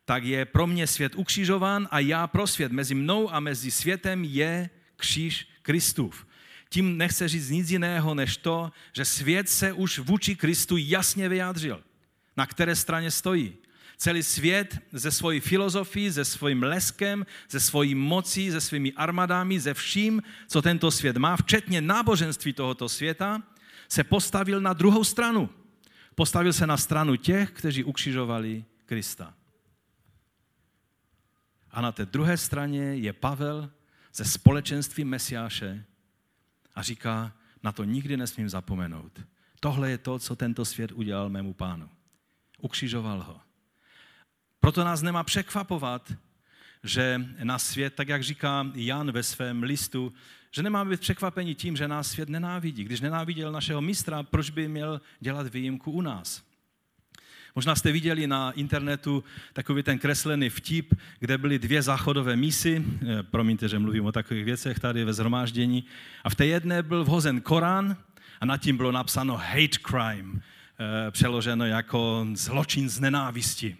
[0.06, 2.72] tak je pro mě svět ukřižován a já pro svět.
[2.72, 6.28] Mezi mnou a mezi světem je kříž Kristův.
[6.70, 11.84] Tím nechce říct nic jiného, než to, že svět se už vůči Kristu jasně vyjádřil.
[12.38, 13.54] Na které straně stojí.
[13.98, 19.74] Celý svět ze svojí filozofií, se svým leskem, ze svojí mocí, se svými armadami, ze
[19.74, 23.44] vším, co tento svět má, včetně náboženství tohoto světa,
[23.90, 25.50] se postavil na druhou stranu.
[26.16, 29.34] Postavil se na stranu těch, kteří ukřižovali Krista.
[31.72, 33.72] A na té druhé straně je Pavel
[34.14, 35.86] ze společenství Mesiáše
[36.76, 39.22] a říká, na to nikdy nesmím zapomenout.
[39.60, 41.90] Tohle je to, co tento svět udělal mému pánu.
[42.62, 43.42] Ukřižoval ho.
[44.60, 46.14] Proto nás nemá překvapovat,
[46.84, 50.14] že na svět, tak jak říká Jan ve svém listu,
[50.52, 52.84] že nemáme být překvapeni tím, že nás svět nenávidí.
[52.84, 56.50] Když nenáviděl našeho mistra, proč by měl dělat výjimku u nás?
[57.56, 63.24] Možná jste viděli na internetu takový ten kreslený vtip, kde byly dvě záchodové mísy, eh,
[63.24, 65.86] promiňte, že mluvím o takových věcech tady ve zhromáždění,
[66.24, 67.98] a v té jedné byl vhozen Korán
[68.42, 73.78] a nad tím bylo napsáno hate crime, eh, přeloženo jako zločin z nenávisti.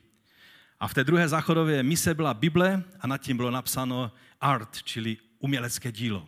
[0.80, 5.18] A v té druhé záchodové mise byla Bible a nad tím bylo napsáno art, čili
[5.40, 6.28] umělecké dílo.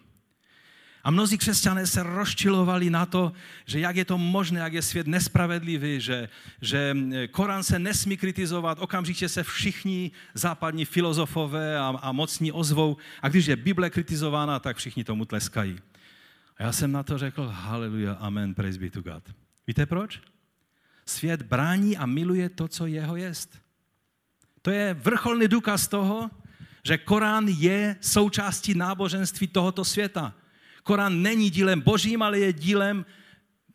[1.03, 3.31] A mnozí křesťané se rozčilovali na to,
[3.65, 6.29] že jak je to možné, jak je svět nespravedlivý, že,
[6.61, 6.95] že
[7.31, 13.45] Korán se nesmí kritizovat, okamžitě se všichni západní filozofové a, a mocní ozvou a když
[13.45, 15.79] je Bible kritizována, tak všichni tomu tleskají.
[16.57, 19.23] A já jsem na to řekl, haleluja, amen, praise be to God.
[19.67, 20.21] Víte proč?
[21.05, 23.61] Svět brání a miluje to, co jeho jest.
[24.61, 26.29] To je vrcholný důkaz toho,
[26.83, 30.33] že Korán je součástí náboženství tohoto světa.
[30.83, 33.05] Korán není dílem božím, ale je dílem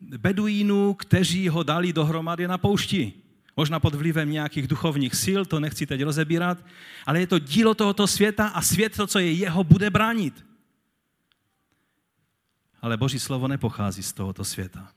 [0.00, 3.12] beduínů, kteří ho dali dohromady na poušti.
[3.56, 6.64] Možná pod vlivem nějakých duchovních sil, to nechci teď rozebírat,
[7.06, 10.46] ale je to dílo tohoto světa a svět to, co je jeho, bude bránit.
[12.82, 14.92] Ale boží slovo nepochází z tohoto světa.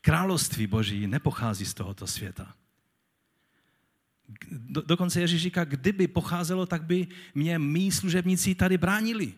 [0.00, 2.54] Království boží nepochází z tohoto světa.
[4.50, 9.34] Do, dokonce Ježíš říká, kdyby pocházelo, tak by mě mý služebníci tady bránili.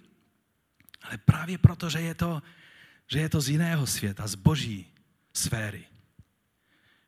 [1.09, 2.42] Ale právě proto, že je to,
[3.07, 4.87] že je to z jiného světa, z boží
[5.33, 5.85] sféry.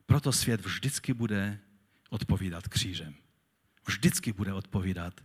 [0.06, 1.58] Proto svět vždycky bude
[2.10, 3.14] odpovídat křížem.
[3.86, 5.20] Vždycky bude odpovídat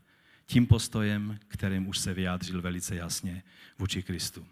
[0.45, 3.43] tím postojem, kterým už se vyjádřil velice jasně
[3.79, 4.47] vůči Kristu.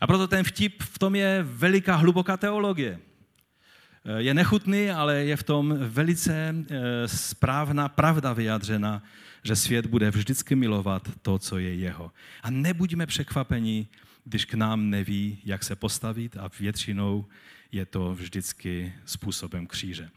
[0.00, 3.00] A proto ten vtip v tom je veliká hluboká teologie.
[4.16, 9.02] Je nechutný, ale je v tom velice eh, správná pravda vyjádřena,
[9.46, 12.12] že svět bude vždycky milovat to, co je jeho.
[12.42, 13.88] A nebuďme překvapeni,
[14.24, 17.24] když k nám neví, jak se postavit a většinou
[17.72, 20.08] je to vždycky způsobem kříže.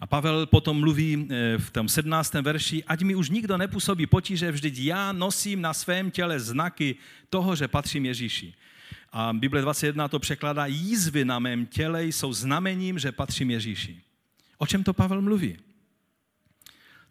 [0.00, 2.34] A Pavel potom mluví eh, v tom 17.
[2.34, 6.96] verši, ať mi už nikdo nepůsobí potíže, vždyť já nosím na svém těle znaky
[7.30, 8.54] toho, že patřím Ježíši.
[9.12, 14.00] A Bible 21 to překládá, jízvy na mém těle jsou znamením, že patřím Ježíši.
[14.58, 15.58] O čem to Pavel mluví?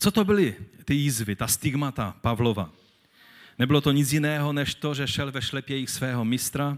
[0.01, 2.73] Co to byly ty jízvy, ta stigmata Pavlova?
[3.59, 6.77] Nebylo to nic jiného, než to, že šel ve šlepějích svého mistra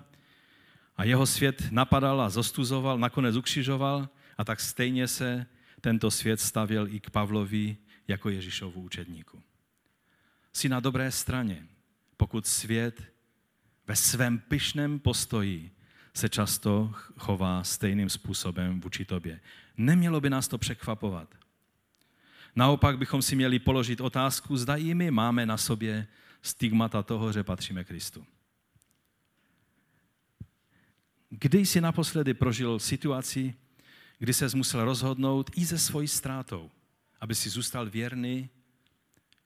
[0.98, 5.46] a jeho svět napadal a zostuzoval, nakonec ukřižoval a tak stejně se
[5.82, 9.42] tento svět stavěl i k Pavlovi jako Ježíšovu učedníku.
[10.54, 11.68] Jsi na dobré straně,
[12.18, 13.04] pokud svět
[13.88, 15.72] ve svém pyšném postoji
[16.14, 19.40] se často chová stejným způsobem vůči tobě.
[19.78, 21.43] Nemělo by nás to překvapovat.
[22.56, 26.08] Naopak bychom si měli položit otázku, zda i my máme na sobě
[26.42, 28.26] stigmata toho, že patříme Kristu.
[31.30, 33.54] Kdy jsi naposledy prožil situaci,
[34.20, 36.72] kdy se musel rozhodnout i ze svojí ztrátou,
[37.20, 38.50] aby si zůstal věrný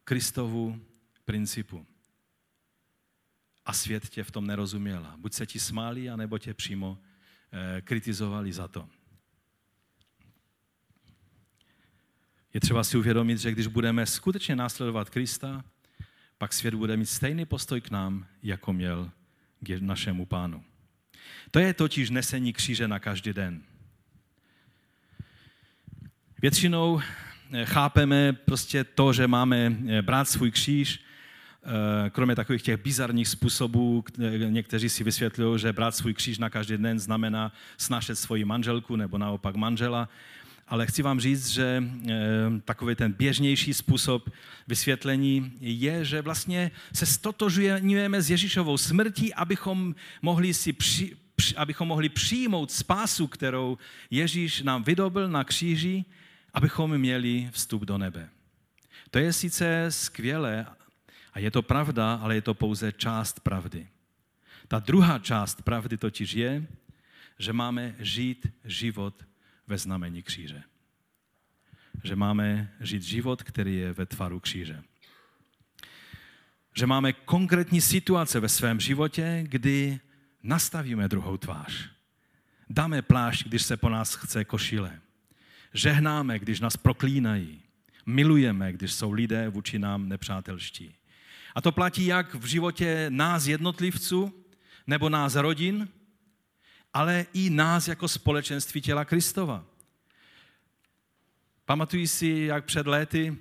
[0.03, 0.81] Kristovu
[1.25, 1.85] principu.
[3.65, 5.15] A svět tě v tom nerozuměla.
[5.17, 6.97] Buď se ti smáli, anebo tě přímo
[7.51, 8.89] eh, kritizovali za to.
[12.53, 15.63] Je třeba si uvědomit, že když budeme skutečně následovat Krista,
[16.37, 19.11] pak svět bude mít stejný postoj k nám, jako měl
[19.59, 20.63] k našemu pánu.
[21.51, 23.61] To je totiž nesení kříže na každý den.
[26.41, 27.01] Většinou
[27.51, 33.27] eh, chápeme prostě to, že máme eh, brát svůj kříž, eh, kromě takových těch bizarních
[33.27, 34.03] způsobů,
[34.49, 39.17] někteří si vysvětlují, že brát svůj kříž na každý den znamená snašet svoji manželku nebo
[39.17, 40.09] naopak manžela,
[40.67, 41.83] ale chci vám říct, že
[42.65, 44.29] takový ten běžnější způsob
[44.67, 51.15] vysvětlení je, že vlastně se stotožujeme s Ježíšovou smrtí, abychom mohli si při,
[51.55, 53.77] abychom mohli přijmout spásu, kterou
[54.11, 56.05] Ježíš nám vydobil na kříži
[56.57, 58.29] abychom měli vstup do nebe.
[59.11, 60.65] To je sice skvělé
[61.33, 63.87] a je to pravda, ale je to pouze část pravdy.
[64.67, 66.67] Ta druhá část pravdy totiž je,
[67.39, 69.25] že máme žít život
[69.67, 70.63] ve znamení kříže.
[72.03, 74.83] Že máme žít život, který je ve tvaru kříže.
[76.75, 79.99] Že máme konkrétní situace ve svém životě, kdy
[80.43, 81.89] nastavíme druhou tvář.
[82.69, 84.99] Dáme plášť, když se po nás chce košile.
[85.73, 87.61] Žehnáme, když nás proklínají.
[88.05, 90.95] Milujeme, když jsou lidé vůči nám nepřátelští.
[91.55, 94.45] A to platí jak v životě nás jednotlivců,
[94.87, 95.87] nebo nás rodin,
[96.97, 99.63] ale i nás jako společenství těla Kristova.
[101.65, 103.37] Pamatuji si, jak před léty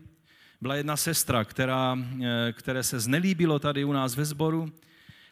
[0.61, 4.72] byla jedna sestra, která, eh, které se znelíbilo tady u nás ve sboru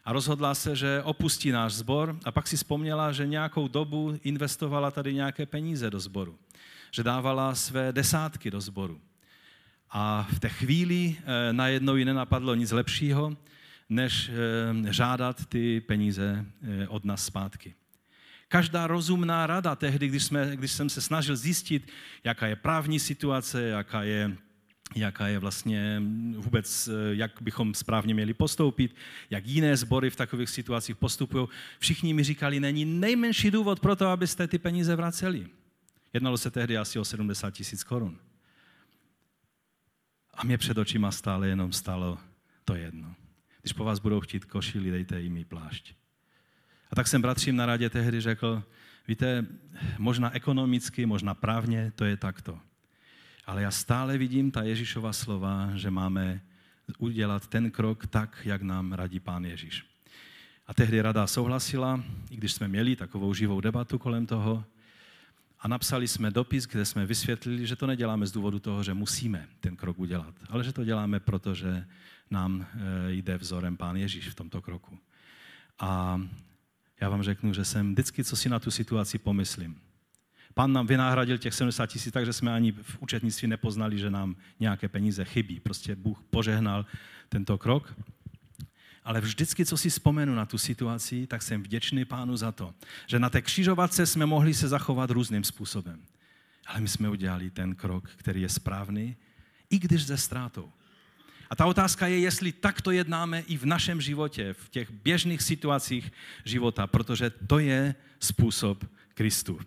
[0.05, 4.91] a rozhodla se, že opustí náš sbor a pak si vzpomněla, že nějakou dobu investovala
[4.91, 6.39] tady nějaké peníze do sboru
[6.91, 9.01] že dávala své desátky do sboru.
[9.91, 13.37] A v té chvíli eh, najednou ji nenapadlo nic lepšího,
[13.89, 16.47] než eh, žádat ty peníze
[16.89, 17.75] od nás zpátky.
[18.55, 21.91] Každá rozumná rada tehdy, když, jsme, když jsem se snažil zjistit,
[22.25, 24.37] jaká je právní situace, jaká je
[24.97, 26.03] jaká je vlastně
[26.37, 28.97] vůbec, jak bychom správně měli postoupit,
[29.31, 31.49] jak jiné sbory v takových situacích postupují.
[31.79, 35.47] Všichni mi říkali, není nejmenší důvod pro to, abyste ty peníze vraceli.
[36.13, 38.19] Jednalo se tehdy asi o 70 tisíc korun.
[40.35, 42.19] A mě před očima stále jenom stalo
[42.65, 43.15] to jedno.
[43.61, 45.95] Když po vás budou chtít košili, dejte jim i plášť.
[46.95, 48.63] A tak jsem bratřím na radě tehdy řekl,
[49.09, 49.47] víte,
[49.99, 52.59] možná ekonomicky, možná právně, to je takto.
[53.47, 56.41] Ale já stále vidím ta Ježíšova slova, že máme
[56.99, 59.87] udělat ten krok tak, jak nám radí pán Ježíš.
[60.67, 64.65] A tehdy rada souhlasila, i když jsme měli takovou živou debatu kolem toho,
[65.61, 69.49] a napsali jsme dopis, kde jsme vysvětlili, že to neděláme z důvodu toho, že musíme
[69.61, 71.87] ten krok udělat, ale že to děláme, protože
[72.31, 74.99] nám eh, jde vzorem Pán Ježíš v tomto kroku.
[75.79, 76.21] A
[77.05, 79.81] já vám řeknu, že jsem vždycky, co si na tu situaci pomyslím.
[80.55, 84.89] Pán nám vynahradil těch 70 tisíc, takže jsme ani v účetnictví nepoznali, že nám nějaké
[84.89, 85.61] peníze chybí.
[85.61, 86.87] Prostě Bůh požehnal
[87.29, 87.95] tento krok
[89.05, 92.75] ale vždycky, co si vzpomenu na tu situaci, tak jsem vděčný pánu za to,
[93.07, 96.01] že na té křižovatce jsme mohli se zachovat různým způsobem.
[96.67, 99.17] Ale my jsme udělali ten krok, který je správný,
[99.71, 100.73] i když ze ztrátou.
[101.51, 106.13] A ta otázka je, jestli takto jednáme i v našem životě, v těch běžných situacích
[106.45, 108.85] života, protože to je způsob
[109.15, 109.61] Kristu.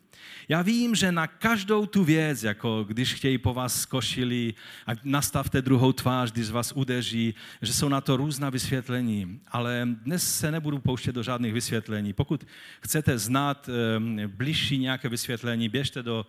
[0.49, 4.53] Já vím, že na každou tu věc, jako když chtějí po vás skošili
[4.87, 9.39] a nastavte druhou tvář, když vás udeří, že jsou na to různá vysvětlení.
[9.47, 12.13] Ale dnes se nebudu pouštět do žádných vysvětlení.
[12.13, 12.47] Pokud
[12.81, 16.25] chcete znát e, bližší nějaké vysvětlení, běžte do,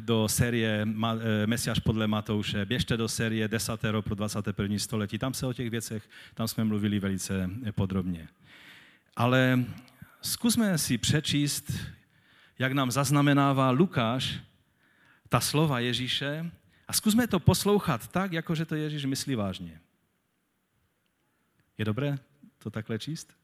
[0.00, 4.78] do série Ma, e, Mesiáš podle Matouše, běžte do série Desatero pro 21.
[4.78, 5.18] století.
[5.18, 8.28] Tam se o těch věcech, tam jsme mluvili velice podrobně.
[9.16, 9.64] Ale
[10.22, 11.72] zkusme si přečíst
[12.58, 14.40] jak nám zaznamenává Lukáš
[15.28, 16.50] ta slova Ježíše
[16.88, 19.80] a zkusme to poslouchat tak, jako že to Ježíš myslí vážně.
[21.78, 22.18] Je dobré
[22.58, 23.36] to takhle číst?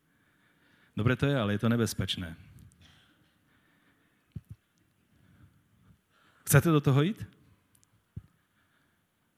[0.96, 2.36] Dobré to je, ale je to nebezpečné.
[6.44, 7.26] Chcete do toho jít?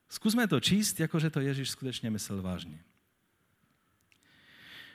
[0.09, 2.79] Zkusme to číst, jako že to Ježíš skutečně myslel vážně.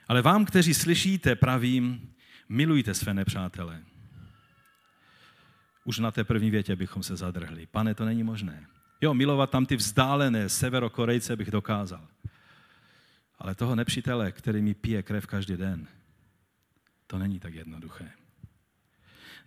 [0.08, 2.14] Ale vám, kteří slyšíte, pravím,
[2.50, 3.84] milujte své nepřátele.
[5.86, 7.66] Už na té první větě bychom se zadrhli.
[7.66, 8.68] Pane, to není možné.
[9.02, 12.08] Jo, milovat tam ty vzdálené severokorejce bych dokázal.
[13.40, 15.88] Ale toho nepřítele, který mi pije krev každý den,
[17.08, 18.12] to není tak jednoduché.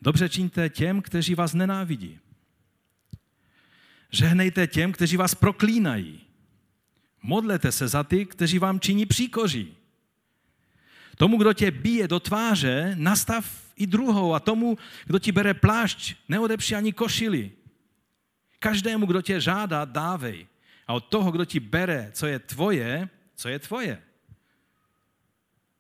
[0.02, 2.18] Dobře čiňte těm, kteří vás nenávidí.
[4.10, 6.20] Žehnejte těm, kteří vás proklínají.
[7.22, 9.74] Modlete se za ty, kteří vám činí příkoří.
[11.16, 16.14] Tomu, kdo tě bije do tváře, nastav i druhou a tomu, kdo ti bere plášť,
[16.28, 17.50] neodepři ani košili.
[18.58, 20.46] Každému, kdo tě žádá, dávej.
[20.86, 24.02] A od toho, kdo ti bere, co je tvoje, co je tvoje.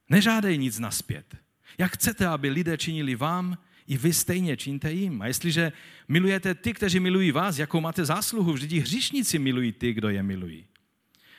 [0.08, 1.36] Nežádej nic naspět.
[1.78, 5.22] Jak chcete, aby lidé činili vám, i vy stejně čiňte jim.
[5.22, 5.72] A jestliže
[6.08, 10.64] milujete ty, kteří milují vás, jakou máte zásluhu, vždyť hříšníci milují ty, kdo je milují.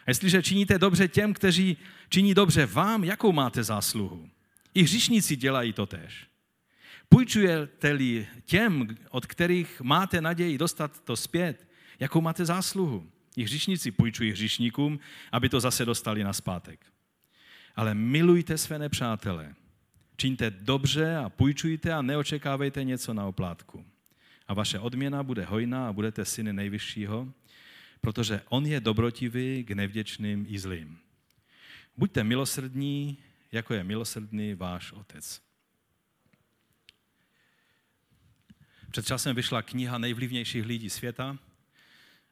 [0.05, 1.77] A jestliže činíte dobře těm, kteří
[2.09, 4.29] činí dobře vám, jakou máte zásluhu?
[4.73, 6.27] I hříšníci dělají to tež.
[7.09, 11.67] Půjčujete-li těm, od kterých máte naději dostat to zpět,
[11.99, 13.11] jakou máte zásluhu?
[13.37, 14.99] I hřišníci půjčují hřišníkům,
[15.31, 16.85] aby to zase dostali na zpátek.
[17.75, 19.55] Ale milujte své nepřátele.
[20.17, 23.85] Čiňte dobře a půjčujte a neočekávejte něco na oplátku.
[24.47, 27.33] A vaše odměna bude hojná a budete syny nejvyššího,
[28.01, 30.97] protože on je dobrotivý k nevděčným i zlým.
[31.97, 33.17] Buďte milosrdní,
[33.51, 35.48] jako je milosrdný váš otec.
[38.91, 41.37] Před časem vyšla kniha nejvlivnějších lidí světa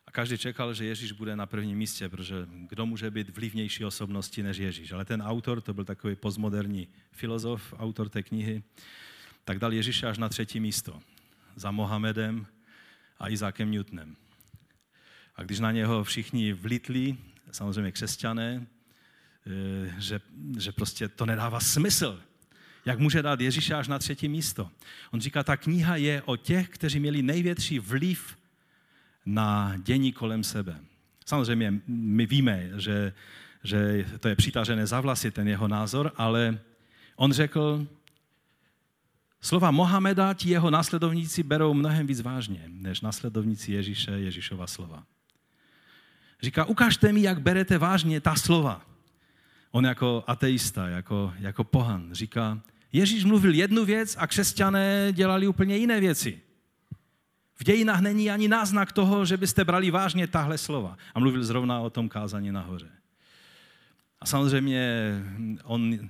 [0.08, 2.36] a každý čekal, že Ježíš bude na prvním místě, protože
[2.70, 4.92] kdo může být vlivnější osobností než Ježíš.
[4.92, 8.64] Ale ten autor, to byl takový postmoderní filozof, autor té knihy,
[9.44, 11.00] tak dal Ježíše až na třetí místo.
[11.56, 12.48] Za Mohamedem
[13.20, 14.16] a Izákem Newtonem.
[15.36, 17.18] A když na něho všichni vlitli,
[17.52, 18.68] samozřejmě křesťané,
[19.48, 20.22] eh, že,
[20.58, 22.22] že prostě to nedává smysl,
[22.88, 24.70] jak může dát Ježíše až na třetí místo.
[25.12, 28.38] On říká, ta kniha je o těch, kteří měli největší vliv
[29.26, 30.80] na dění kolem sebe.
[31.26, 33.14] Samozřejmě my víme, že,
[33.64, 36.60] že to je přitažené za vlasy, ten jeho názor, ale
[37.16, 37.88] on řekl,
[39.42, 45.04] slova Mohameda ti jeho následovníci berou mnohem víc vážně, než následovníci Ježíše, Ježíšova slova.
[46.42, 48.82] Říká, ukažte mi, jak berete vážně ta slova.
[49.72, 52.62] On jako ateista, jako, jako pohan, říká,
[52.94, 56.42] Ježíš mluvil jednu věc a křesťané dělali úplně jiné věci.
[57.60, 60.98] V dějinách není ani náznak toho, že byste brali vážně tahle slova.
[61.14, 62.90] A mluvil zrovna o tom kázání nahoře.
[64.20, 65.12] A samozřejmě
[65.64, 66.10] on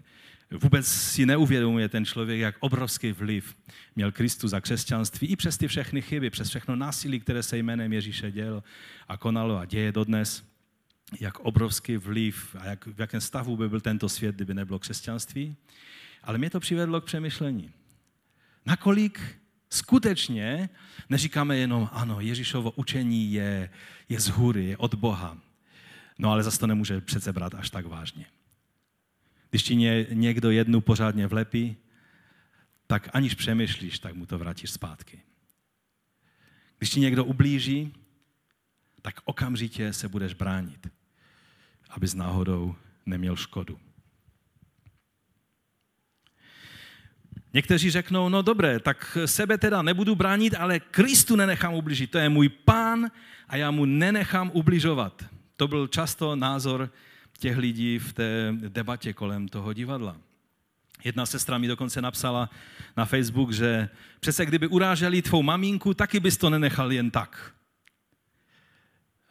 [0.51, 3.55] vůbec si neuvědomuje ten člověk, jak obrovský vliv
[3.95, 7.93] měl Kristus za křesťanství i přes ty všechny chyby, přes všechno násilí, které se jménem
[7.93, 8.63] Ježíše děl
[9.07, 10.43] a konalo a děje dodnes,
[11.19, 15.55] jak obrovský vliv a jak, v jakém stavu by byl tento svět, kdyby nebylo křesťanství.
[16.27, 17.71] Ale mě to přivedlo k přemýšlení.
[18.65, 20.69] Nakolik skutečně
[21.09, 23.69] neříkáme jenom, ano, Ježíšovo učení je,
[24.09, 25.37] je z hůry, je od Boha.
[26.19, 28.25] No ale zase to nemůže přece brát až tak vážně.
[29.49, 29.75] Když ti
[30.11, 31.77] někdo jednu pořádně vlepí,
[32.87, 35.21] tak aniž přemýšlíš, tak mu to vrátíš zpátky.
[36.77, 37.93] Když ti někdo ublíží,
[39.01, 40.87] tak okamžitě se budeš bránit,
[41.89, 42.75] abys náhodou
[43.05, 43.79] neměl škodu.
[47.57, 52.11] Někteří řeknou, no dobré, tak sebe teda nebudu bránit, ale Kristu nenechám ubližit.
[52.11, 53.11] To je můj pán
[53.47, 55.25] a já mu nenechám ubližovat.
[55.55, 56.89] To byl často názor
[57.39, 60.17] těch lidí v té debatě kolem toho divadla.
[61.03, 62.49] Jedna sestra mi dokonce napsala
[62.97, 63.89] na Facebook, že
[64.19, 67.55] přece kdyby uráželi tvou maminku, taky bys to nenechal jen tak.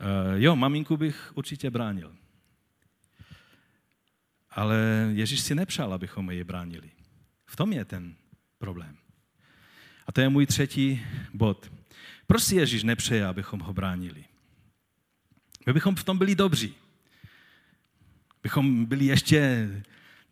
[0.00, 2.14] E, jo, maminku bych určitě bránil.
[4.50, 4.76] Ale
[5.12, 6.95] Ježíš si nepřál, abychom ji bránili.
[7.46, 8.14] V tom je ten
[8.58, 8.96] problém.
[10.06, 11.02] A to je můj třetí
[11.34, 11.70] bod.
[12.26, 14.24] Proč si Ježíš nepřeje, abychom ho bránili?
[15.66, 16.74] My bychom v tom byli dobří.
[18.42, 19.68] Bychom byli ještě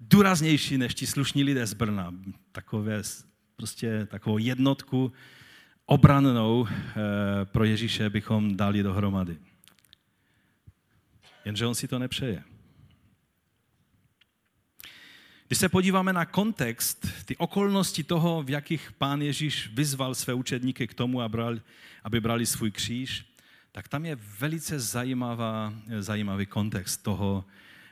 [0.00, 2.14] důraznější než ti slušní lidé z Brna.
[2.52, 3.02] Takové,
[3.56, 5.12] prostě takovou jednotku
[5.86, 9.38] obrannou eh, pro Ježíše bychom dali dohromady.
[11.44, 12.44] Jenže on si to nepřeje.
[15.54, 20.86] Když se podíváme na kontext, ty okolnosti toho, v jakých pán Ježíš vyzval své učedníky
[20.86, 21.20] k tomu,
[22.04, 23.24] aby brali svůj kříž,
[23.72, 27.44] tak tam je velice zajímavá, zajímavý kontext toho,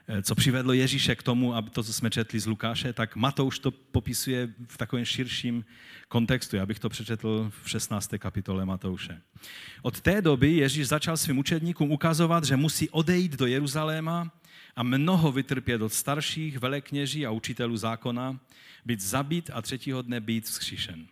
[0.08, 3.58] Eh, co přivedlo Ježíše k tomu, aby to, co jsme četli z Lukáše, tak Matouš
[3.58, 5.64] to popisuje v takovém širším
[6.08, 6.56] kontextu.
[6.56, 8.18] Já bych to přečetl v 16.
[8.18, 9.20] kapitole Matouše.
[9.82, 14.30] Od té doby Ježíš začal svým učedníkům ukazovat, že musí odejít do Jeruzaléma
[14.76, 18.40] a mnoho vytrpět od starších, velekněží a učitelů zákona,
[18.84, 21.06] být zabít a třetího dne být vzkříšen.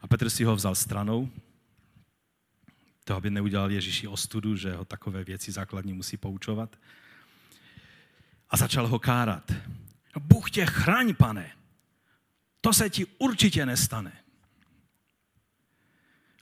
[0.00, 1.30] A Petr si ho vzal stranou,
[3.04, 6.76] to, aby neudělal Ježíši ostudu, že ho takové věci základní musí poučovat
[8.50, 9.52] a začal ho kárat.
[10.20, 11.52] Bůh tě chraň, pane.
[12.60, 14.12] To se ti určitě nestane.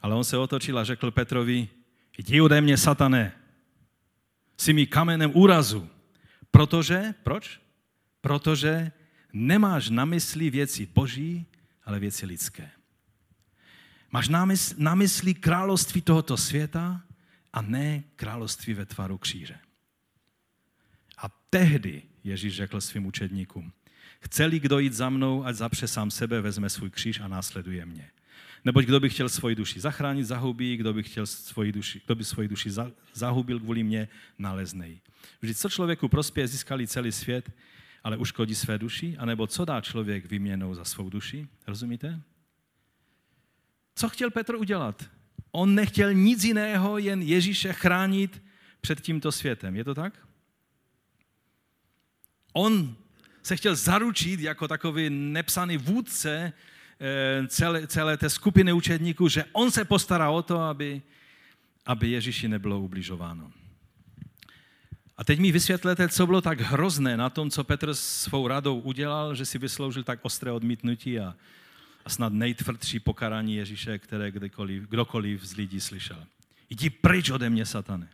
[0.00, 1.68] Ale on se otočil a řekl Petrovi,
[2.18, 3.32] jdi ode mě, satane,
[4.60, 5.88] jsi mi kamenem úrazu.
[6.50, 7.60] Protože, proč?
[8.20, 8.92] Protože
[9.32, 11.46] nemáš na mysli věci boží,
[11.84, 12.70] ale věci lidské.
[14.10, 14.28] Máš
[14.78, 17.02] na mysli království tohoto světa
[17.52, 19.54] a ne království ve tvaru kříže.
[21.18, 23.72] A tehdy Ježíš řekl svým učedníkům,
[24.20, 28.10] chce-li kdo jít za mnou, ať zapře sám sebe, vezme svůj kříž a následuje mě.
[28.64, 32.24] Neboť kdo by chtěl svoji duši zachránit, zahubí, kdo by, chtěl svoji duši, kdo by
[32.24, 32.70] svoji duši
[33.14, 35.00] zahubil kvůli mě, naleznej.
[35.40, 37.50] Vždyť co člověku prospěje, získali celý svět,
[38.04, 41.48] ale uškodí své duši, anebo co dá člověk vyměnou za svou duši?
[41.66, 42.20] Rozumíte?
[43.94, 45.10] Co chtěl Petr udělat?
[45.50, 48.42] On nechtěl nic jiného, jen Ježíše chránit
[48.80, 49.76] před tímto světem.
[49.76, 50.28] Je to tak?
[52.52, 52.96] On
[53.42, 56.52] se chtěl zaručit jako takový nepsaný vůdce
[57.48, 61.02] celé, celé té skupiny učedníků, že on se postará o to, aby,
[61.86, 63.52] aby Ježíši nebylo ubližováno.
[65.16, 69.34] A teď mi vysvětlete, co bylo tak hrozné na tom, co Petr svou radou udělal,
[69.34, 71.34] že si vysloužil tak ostré odmítnutí a,
[72.04, 76.24] a snad nejtvrdší pokarání Ježíše, které kdokoliv, kdokoliv z lidí slyšel.
[76.70, 78.08] Jdi pryč ode mě, satane.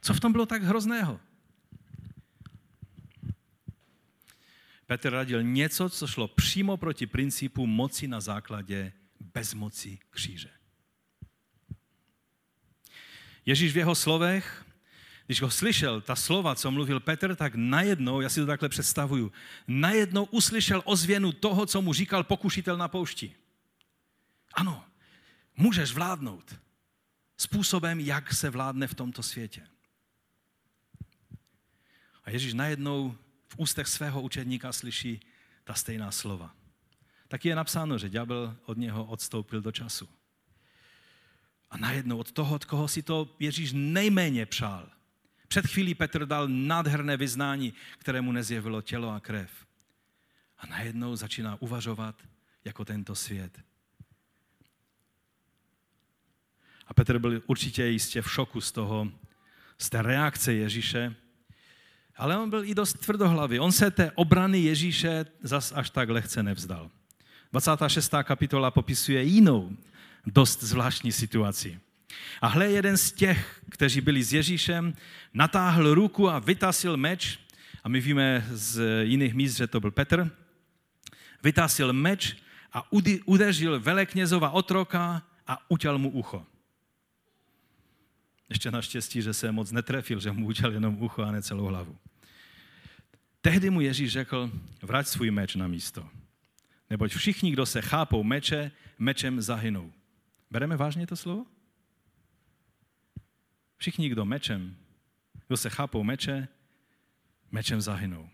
[0.00, 1.20] Co v tom bylo tak hrozného?
[4.86, 10.50] Petr radil něco, co šlo přímo proti principu moci na základě bezmoci kříže.
[13.46, 14.66] Ježíš v jeho slovech,
[15.26, 19.32] když ho slyšel, ta slova, co mluvil Petr, tak najednou, já si to takhle představuju,
[19.68, 23.34] najednou uslyšel ozvěnu toho, co mu říkal pokušitel na poušti.
[24.54, 24.84] Ano,
[25.56, 26.58] můžeš vládnout
[27.36, 29.66] způsobem, jak se vládne v tomto světě.
[32.24, 33.16] A Ježíš najednou
[33.56, 35.20] ústech svého učedníka slyší
[35.64, 36.54] ta stejná slova.
[37.28, 40.08] Tak je napsáno, že ďábel od něho odstoupil do času.
[41.70, 44.88] A najednou od toho, od koho si to Ježíš nejméně přál.
[45.48, 49.66] Před chvílí Petr dal nádherné vyznání, kterému nezjevilo tělo a krev.
[50.58, 52.22] A najednou začíná uvažovat
[52.64, 53.60] jako tento svět.
[56.86, 59.12] A Petr byl určitě jistě v šoku z toho,
[59.78, 61.14] z té reakce Ježíše,
[62.16, 63.58] ale on byl i dost tvrdohlavý.
[63.58, 66.90] On se té obrany Ježíše zas až tak lehce nevzdal.
[67.52, 68.14] 26.
[68.22, 69.76] kapitola popisuje jinou,
[70.26, 71.80] dost zvláštní situaci.
[72.40, 74.94] A hle, jeden z těch, kteří byli s Ježíšem,
[75.34, 77.38] natáhl ruku a vytasil meč,
[77.84, 80.30] a my víme z jiných míst, že to byl Petr,
[81.42, 82.36] vytasil meč
[82.72, 82.92] a
[83.24, 86.46] udeřil veleknězova otroka a utěl mu ucho.
[88.48, 91.98] Ještě naštěstí, že se moc netrefil, že mu udělal jenom ucho a ne celou hlavu.
[93.40, 94.50] Tehdy mu Ježíš řekl,
[94.82, 96.08] vrať svůj meč na místo.
[96.90, 99.92] Neboť všichni, kdo se chápou meče, mečem zahynou.
[100.50, 101.46] Bereme vážně to slovo?
[103.76, 104.76] Všichni, kdo mečem,
[105.46, 106.48] kdo se chápou meče,
[107.50, 108.28] mečem zahynou.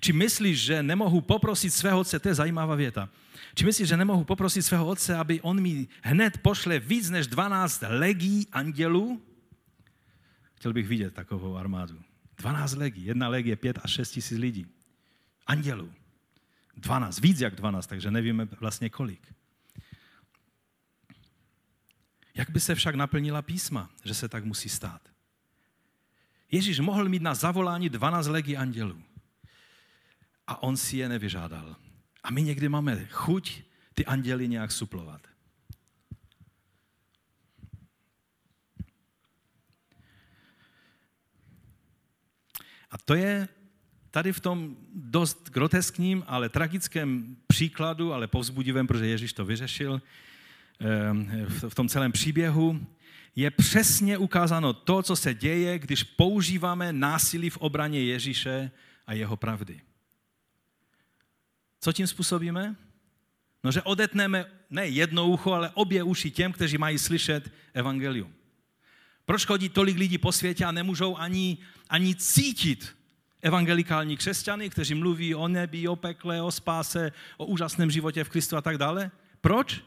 [0.00, 3.08] Či myslíš, že nemohu poprosit svého otce, to je zajímavá věta,
[3.54, 7.82] či myslíš, že nemohu poprosit svého otce, aby on mi hned pošle víc než 12
[7.88, 9.22] legí andělů?
[10.54, 12.02] Chtěl bych vidět takovou armádu.
[12.36, 14.66] 12 legí, jedna legie 5 až 6 tisíc lidí.
[15.46, 15.92] Andělů.
[16.76, 19.34] 12, víc jak 12, takže nevíme vlastně kolik.
[22.34, 25.02] Jak by se však naplnila písma, že se tak musí stát?
[26.50, 29.02] Ježíš mohl mít na zavolání 12 legí andělů.
[30.48, 31.76] A on si je nevyžádal.
[32.24, 33.62] A my někdy máme chuť
[33.94, 35.20] ty anděly nějak suplovat.
[42.90, 43.48] A to je
[44.10, 50.02] tady v tom dost groteskním, ale tragickém příkladu, ale povzbudivém, protože Ježíš to vyřešil,
[50.80, 52.86] ehm, v tom celém příběhu,
[53.36, 58.70] je přesně ukázáno to, co se děje, když používáme násilí v obraně Ježíše
[59.06, 59.80] a jeho pravdy.
[61.80, 62.76] Co tím způsobíme?
[63.64, 68.34] No, že odetneme ne jedno ucho, ale obě uši těm, kteří mají slyšet evangelium.
[69.24, 71.58] Proč chodí tolik lidí po světě a nemůžou ani,
[71.88, 72.96] ani cítit
[73.42, 78.56] evangelikální křesťany, kteří mluví o nebi, o pekle, o spáse, o úžasném životě v Kristu
[78.56, 79.10] a tak dále?
[79.40, 79.84] Proč?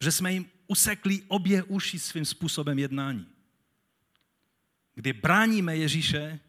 [0.00, 3.26] Že jsme jim usekli obě uši svým způsobem jednání.
[4.94, 6.40] Kdy bráníme Ježíše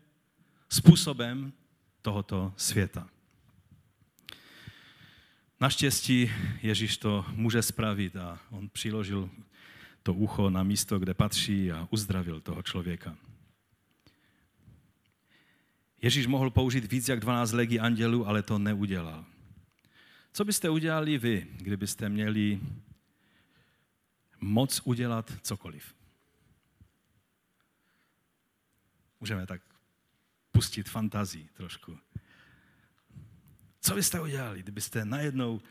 [0.70, 1.54] způsobem
[2.02, 3.10] tohoto světa.
[5.64, 9.30] Naštěstí Ježíš to může spravit a on přiložil
[10.04, 13.18] to ucho na místo, kde patří a uzdravil toho člověka.
[16.02, 19.26] Ježíš mohl použít víc jak 12 legí andělů, ale to neudělal.
[20.34, 22.60] Co byste udělali vy, kdybyste měli
[24.42, 25.96] moc udělat cokoliv?
[29.20, 29.62] Můžeme tak
[30.52, 32.00] pustit fantazii trošku.
[33.86, 35.62] Co byste udělali, kdybyste najednou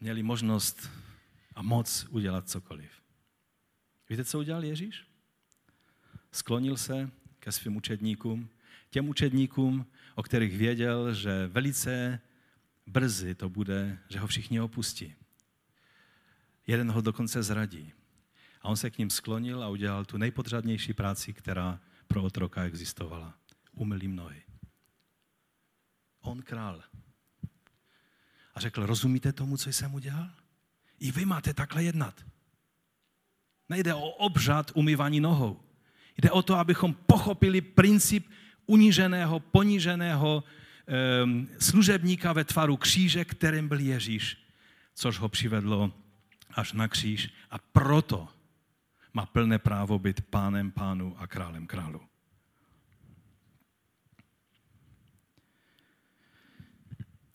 [0.00, 0.90] měli možnost
[1.54, 2.90] a moc udělat cokoliv?
[4.10, 5.04] Víte, co udělal Ježíš?
[6.32, 8.48] Sklonil se ke svým učedníkům,
[8.90, 12.20] těm učedníkům, o kterých věděl, že velice
[12.86, 15.14] brzy to bude, že ho všichni opustí.
[16.66, 17.92] Jeden ho dokonce zradí.
[18.62, 23.38] A on se k ním sklonil a udělal tu nejpodřadnější práci, která pro otroka existovala.
[23.72, 24.42] Umyl jim nohy
[26.24, 26.82] on král.
[28.54, 30.30] A řekl, rozumíte tomu, co jsem udělal?
[31.00, 32.24] I vy máte takhle jednat.
[33.68, 35.60] Nejde o obřad umývání nohou.
[36.16, 38.30] Jde o to, abychom pochopili princip
[38.66, 40.44] uníženého, poníženého
[41.24, 44.38] um, služebníka ve tvaru kříže, kterým byl Ježíš,
[44.94, 45.92] což ho přivedlo
[46.54, 48.28] až na kříž a proto
[49.14, 52.00] má plné právo být pánem pánu a králem králu.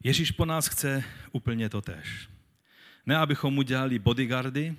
[0.03, 2.29] Ježíš po nás chce úplně to tež.
[3.05, 4.75] Ne, abychom mu dělali bodyguardy,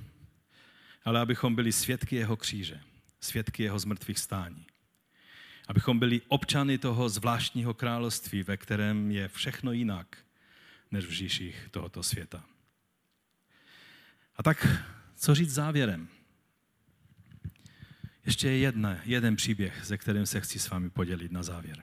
[1.05, 2.81] ale abychom byli svědky jeho kříže,
[3.21, 4.67] svědky jeho zmrtvých stání.
[5.69, 10.19] Abychom byli občany toho zvláštního království, ve kterém je všechno jinak,
[10.91, 12.45] než v říších tohoto světa.
[14.37, 14.67] A tak,
[15.17, 16.09] co říct závěrem?
[18.27, 21.83] Ještě jedna, jeden příběh, ze kterým se chci s vámi podělit na závěr.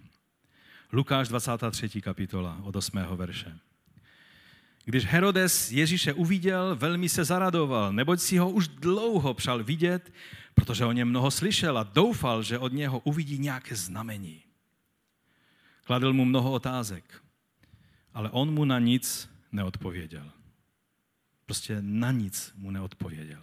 [0.92, 2.02] Lukáš 23.
[2.02, 3.00] kapitola od 8.
[3.16, 3.58] verše.
[4.86, 10.14] Když Herodes Ježíše uviděl, velmi se zaradoval, neboť si ho už dlouho přál vidět,
[10.54, 14.44] protože o něm mnoho slyšel a doufal, že od něho uvidí nějaké znamení.
[15.84, 17.24] Kladl mu mnoho otázek,
[18.14, 20.32] ale on mu na nic neodpověděl.
[21.46, 23.42] Prostě na nic mu neodpověděl.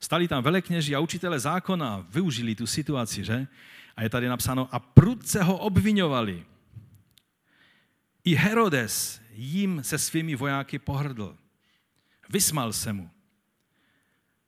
[0.00, 3.46] Stali tam velekněži a učitele zákona, využili tu situaci, že?
[3.96, 6.46] A je tady napsáno, a prudce ho obvinovali.
[8.24, 11.38] I Herodes jim se svými vojáky pohrdl.
[12.28, 13.10] Vysmal se mu.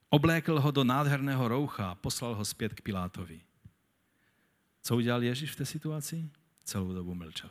[0.09, 3.40] Oblékl ho do nádherného roucha a poslal ho zpět k Pilátovi.
[4.82, 6.30] Co udělal Ježíš v té situaci?
[6.64, 7.51] Celou dobu mlčel.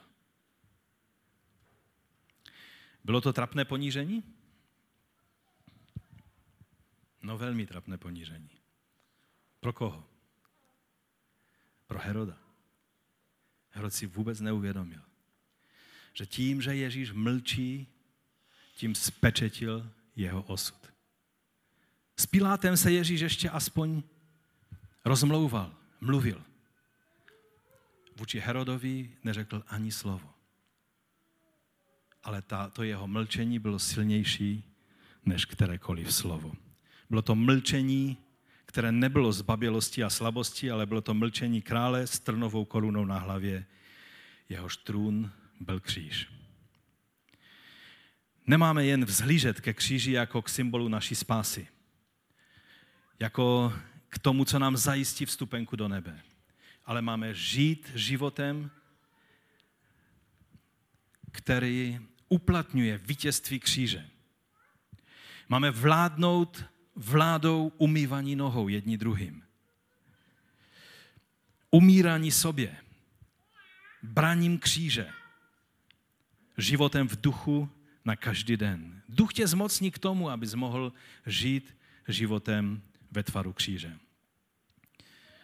[3.04, 4.24] Bylo to trapné ponížení?
[7.22, 8.50] No velmi trapné ponížení.
[9.60, 10.13] Pro koho?
[11.94, 12.38] Pro Heroda.
[13.70, 15.02] Herod si vůbec neuvědomil,
[16.14, 17.88] že tím, že Ježíš mlčí,
[18.76, 20.94] tím spečetil jeho osud.
[22.18, 24.04] S Pilátem se Ježíš ještě aspoň
[25.06, 26.44] rozmlouval, mluvil.
[28.18, 30.34] Vůči Herodovi neřekl ani slovo.
[32.24, 34.64] Ale ta, to jeho mlčení bylo silnější
[35.26, 36.54] než kterékoliv slovo.
[37.10, 38.18] Bylo to mlčení,
[38.66, 43.20] které nebylo z babělosti a slabosti, ale bylo to mlčení krále s trnovou korunou na
[43.20, 43.66] hlavě.
[44.50, 46.28] Jehož trůn byl kříž.
[48.48, 51.68] Nemáme jen vzhlížet ke kříži jako k symbolu naší spásy.
[53.20, 53.74] Jako
[54.10, 56.22] k tomu, co nám zajistí vstupenku do nebe.
[56.86, 58.72] Ale máme žít životem,
[61.32, 62.00] který
[62.30, 64.10] uplatňuje vítězství kříže.
[65.50, 69.44] Máme vládnout vládou umývaní nohou jedni druhým.
[71.72, 72.78] Umírání sobě,
[74.04, 75.10] braním kříže,
[76.58, 77.70] životem v duchu
[78.06, 79.02] na každý den.
[79.10, 80.94] Duch tě zmocní k tomu, abys mohl
[81.26, 81.78] žít
[82.08, 82.82] životem
[83.12, 83.98] ve tvaru kříže.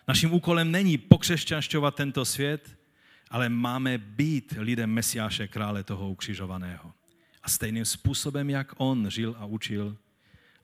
[0.08, 2.78] Naším úkolem není pokřesťanšťovat tento svět,
[3.30, 6.94] ale máme být lidem Mesiáše, krále toho ukřižovaného.
[7.44, 9.98] A stejným způsobem, jak on žil a učil,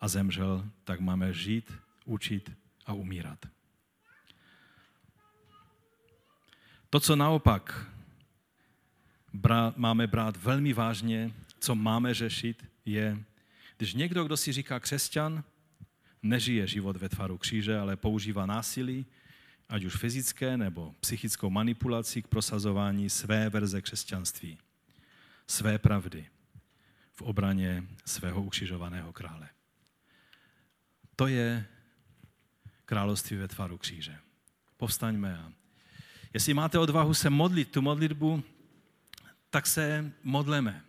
[0.02, 1.74] a zemřel, tak máme žít,
[2.06, 2.52] učit
[2.86, 3.46] a umírat.
[6.90, 7.88] To, co naopak
[9.76, 13.24] máme brát velmi vážně, co máme řešit, je,
[13.78, 15.44] když někdo, kdo si říká křesťan,
[16.24, 19.06] nežije život ve tvaru kříže, ale používá násilí,
[19.70, 24.58] ať už fyzické nebo psychickou manipulaci k prosazování své verze křesťanství,
[25.48, 26.28] své pravdy
[27.14, 29.50] v obraně svého ukřižovaného krále.
[31.16, 31.66] To je
[32.86, 34.18] království ve tvaru kříže.
[34.78, 35.52] Povstaňme a
[36.34, 38.44] jestli máte odvahu se modlit tu modlitbu,
[39.50, 40.84] tak se modleme.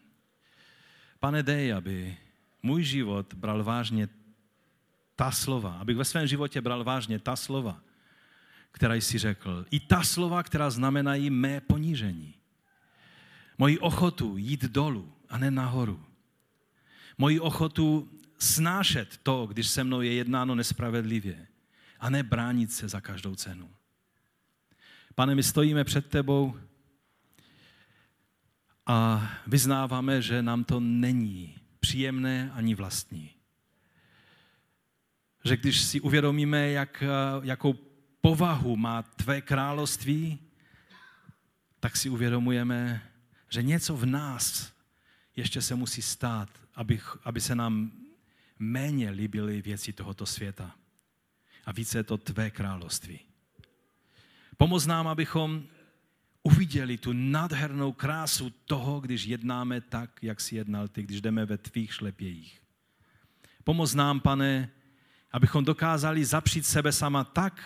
[1.21, 2.17] Pane, dej, aby
[2.63, 4.09] můj život bral vážně
[5.17, 7.81] ta slova, abych ve svém životě bral vážně ta slova,
[8.71, 9.67] která jsi řekl.
[9.71, 12.35] I ta slova, která znamenají mé ponížení.
[13.59, 16.05] Moji ochotu jít dolů a ne nahoru.
[17.19, 18.09] Moji ochotu
[18.39, 21.47] snášet to, když se mnou je jednáno nespravedlivě
[22.01, 23.71] a ne bránit se za každou cenu.
[25.15, 26.59] Pane, my stojíme před tebou
[28.87, 33.31] a vyznáváme, že nám to není příjemné ani vlastní.
[35.45, 37.05] Že když si uvědomíme, jak,
[37.43, 37.75] jakou
[38.21, 40.39] povahu má tvé království,
[41.81, 43.03] tak si uvědomujeme,
[43.49, 44.73] že něco v nás
[45.37, 47.93] ještě se musí stát, aby, aby se nám
[48.59, 50.75] méně líbily věci tohoto světa.
[51.65, 53.21] A více je to tvé království.
[54.57, 55.65] Pomoz nám, abychom
[56.43, 61.59] uviděli tu nádhernou krásu toho, když jednáme tak, jak si jednal ty, když jdeme ve
[61.59, 62.63] tvých šlepějích.
[63.65, 64.71] Pomoz nám, pane,
[65.33, 67.63] abychom dokázali zapřít sebe sama tak,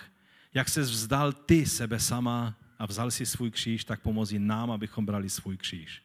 [0.54, 5.06] jak se vzdal ty sebe sama a vzal si svůj kříž, tak pomozi nám, abychom
[5.06, 6.02] brali svůj kříž.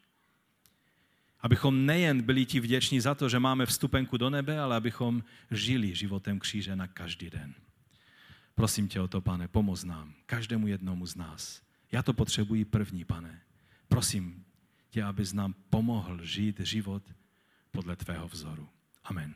[1.40, 5.94] Abychom nejen byli ti vděční za to, že máme vstupenku do nebe, ale abychom žili
[5.94, 7.54] životem kříže na každý den.
[8.54, 11.62] Prosím tě o to, pane, pomoz nám, každému jednomu z nás.
[11.92, 13.40] Já to potřebuji první, pane.
[13.88, 14.44] Prosím
[14.90, 17.02] tě, abys nám pomohl žít život
[17.70, 18.68] podle tvého vzoru.
[19.04, 19.34] Amen.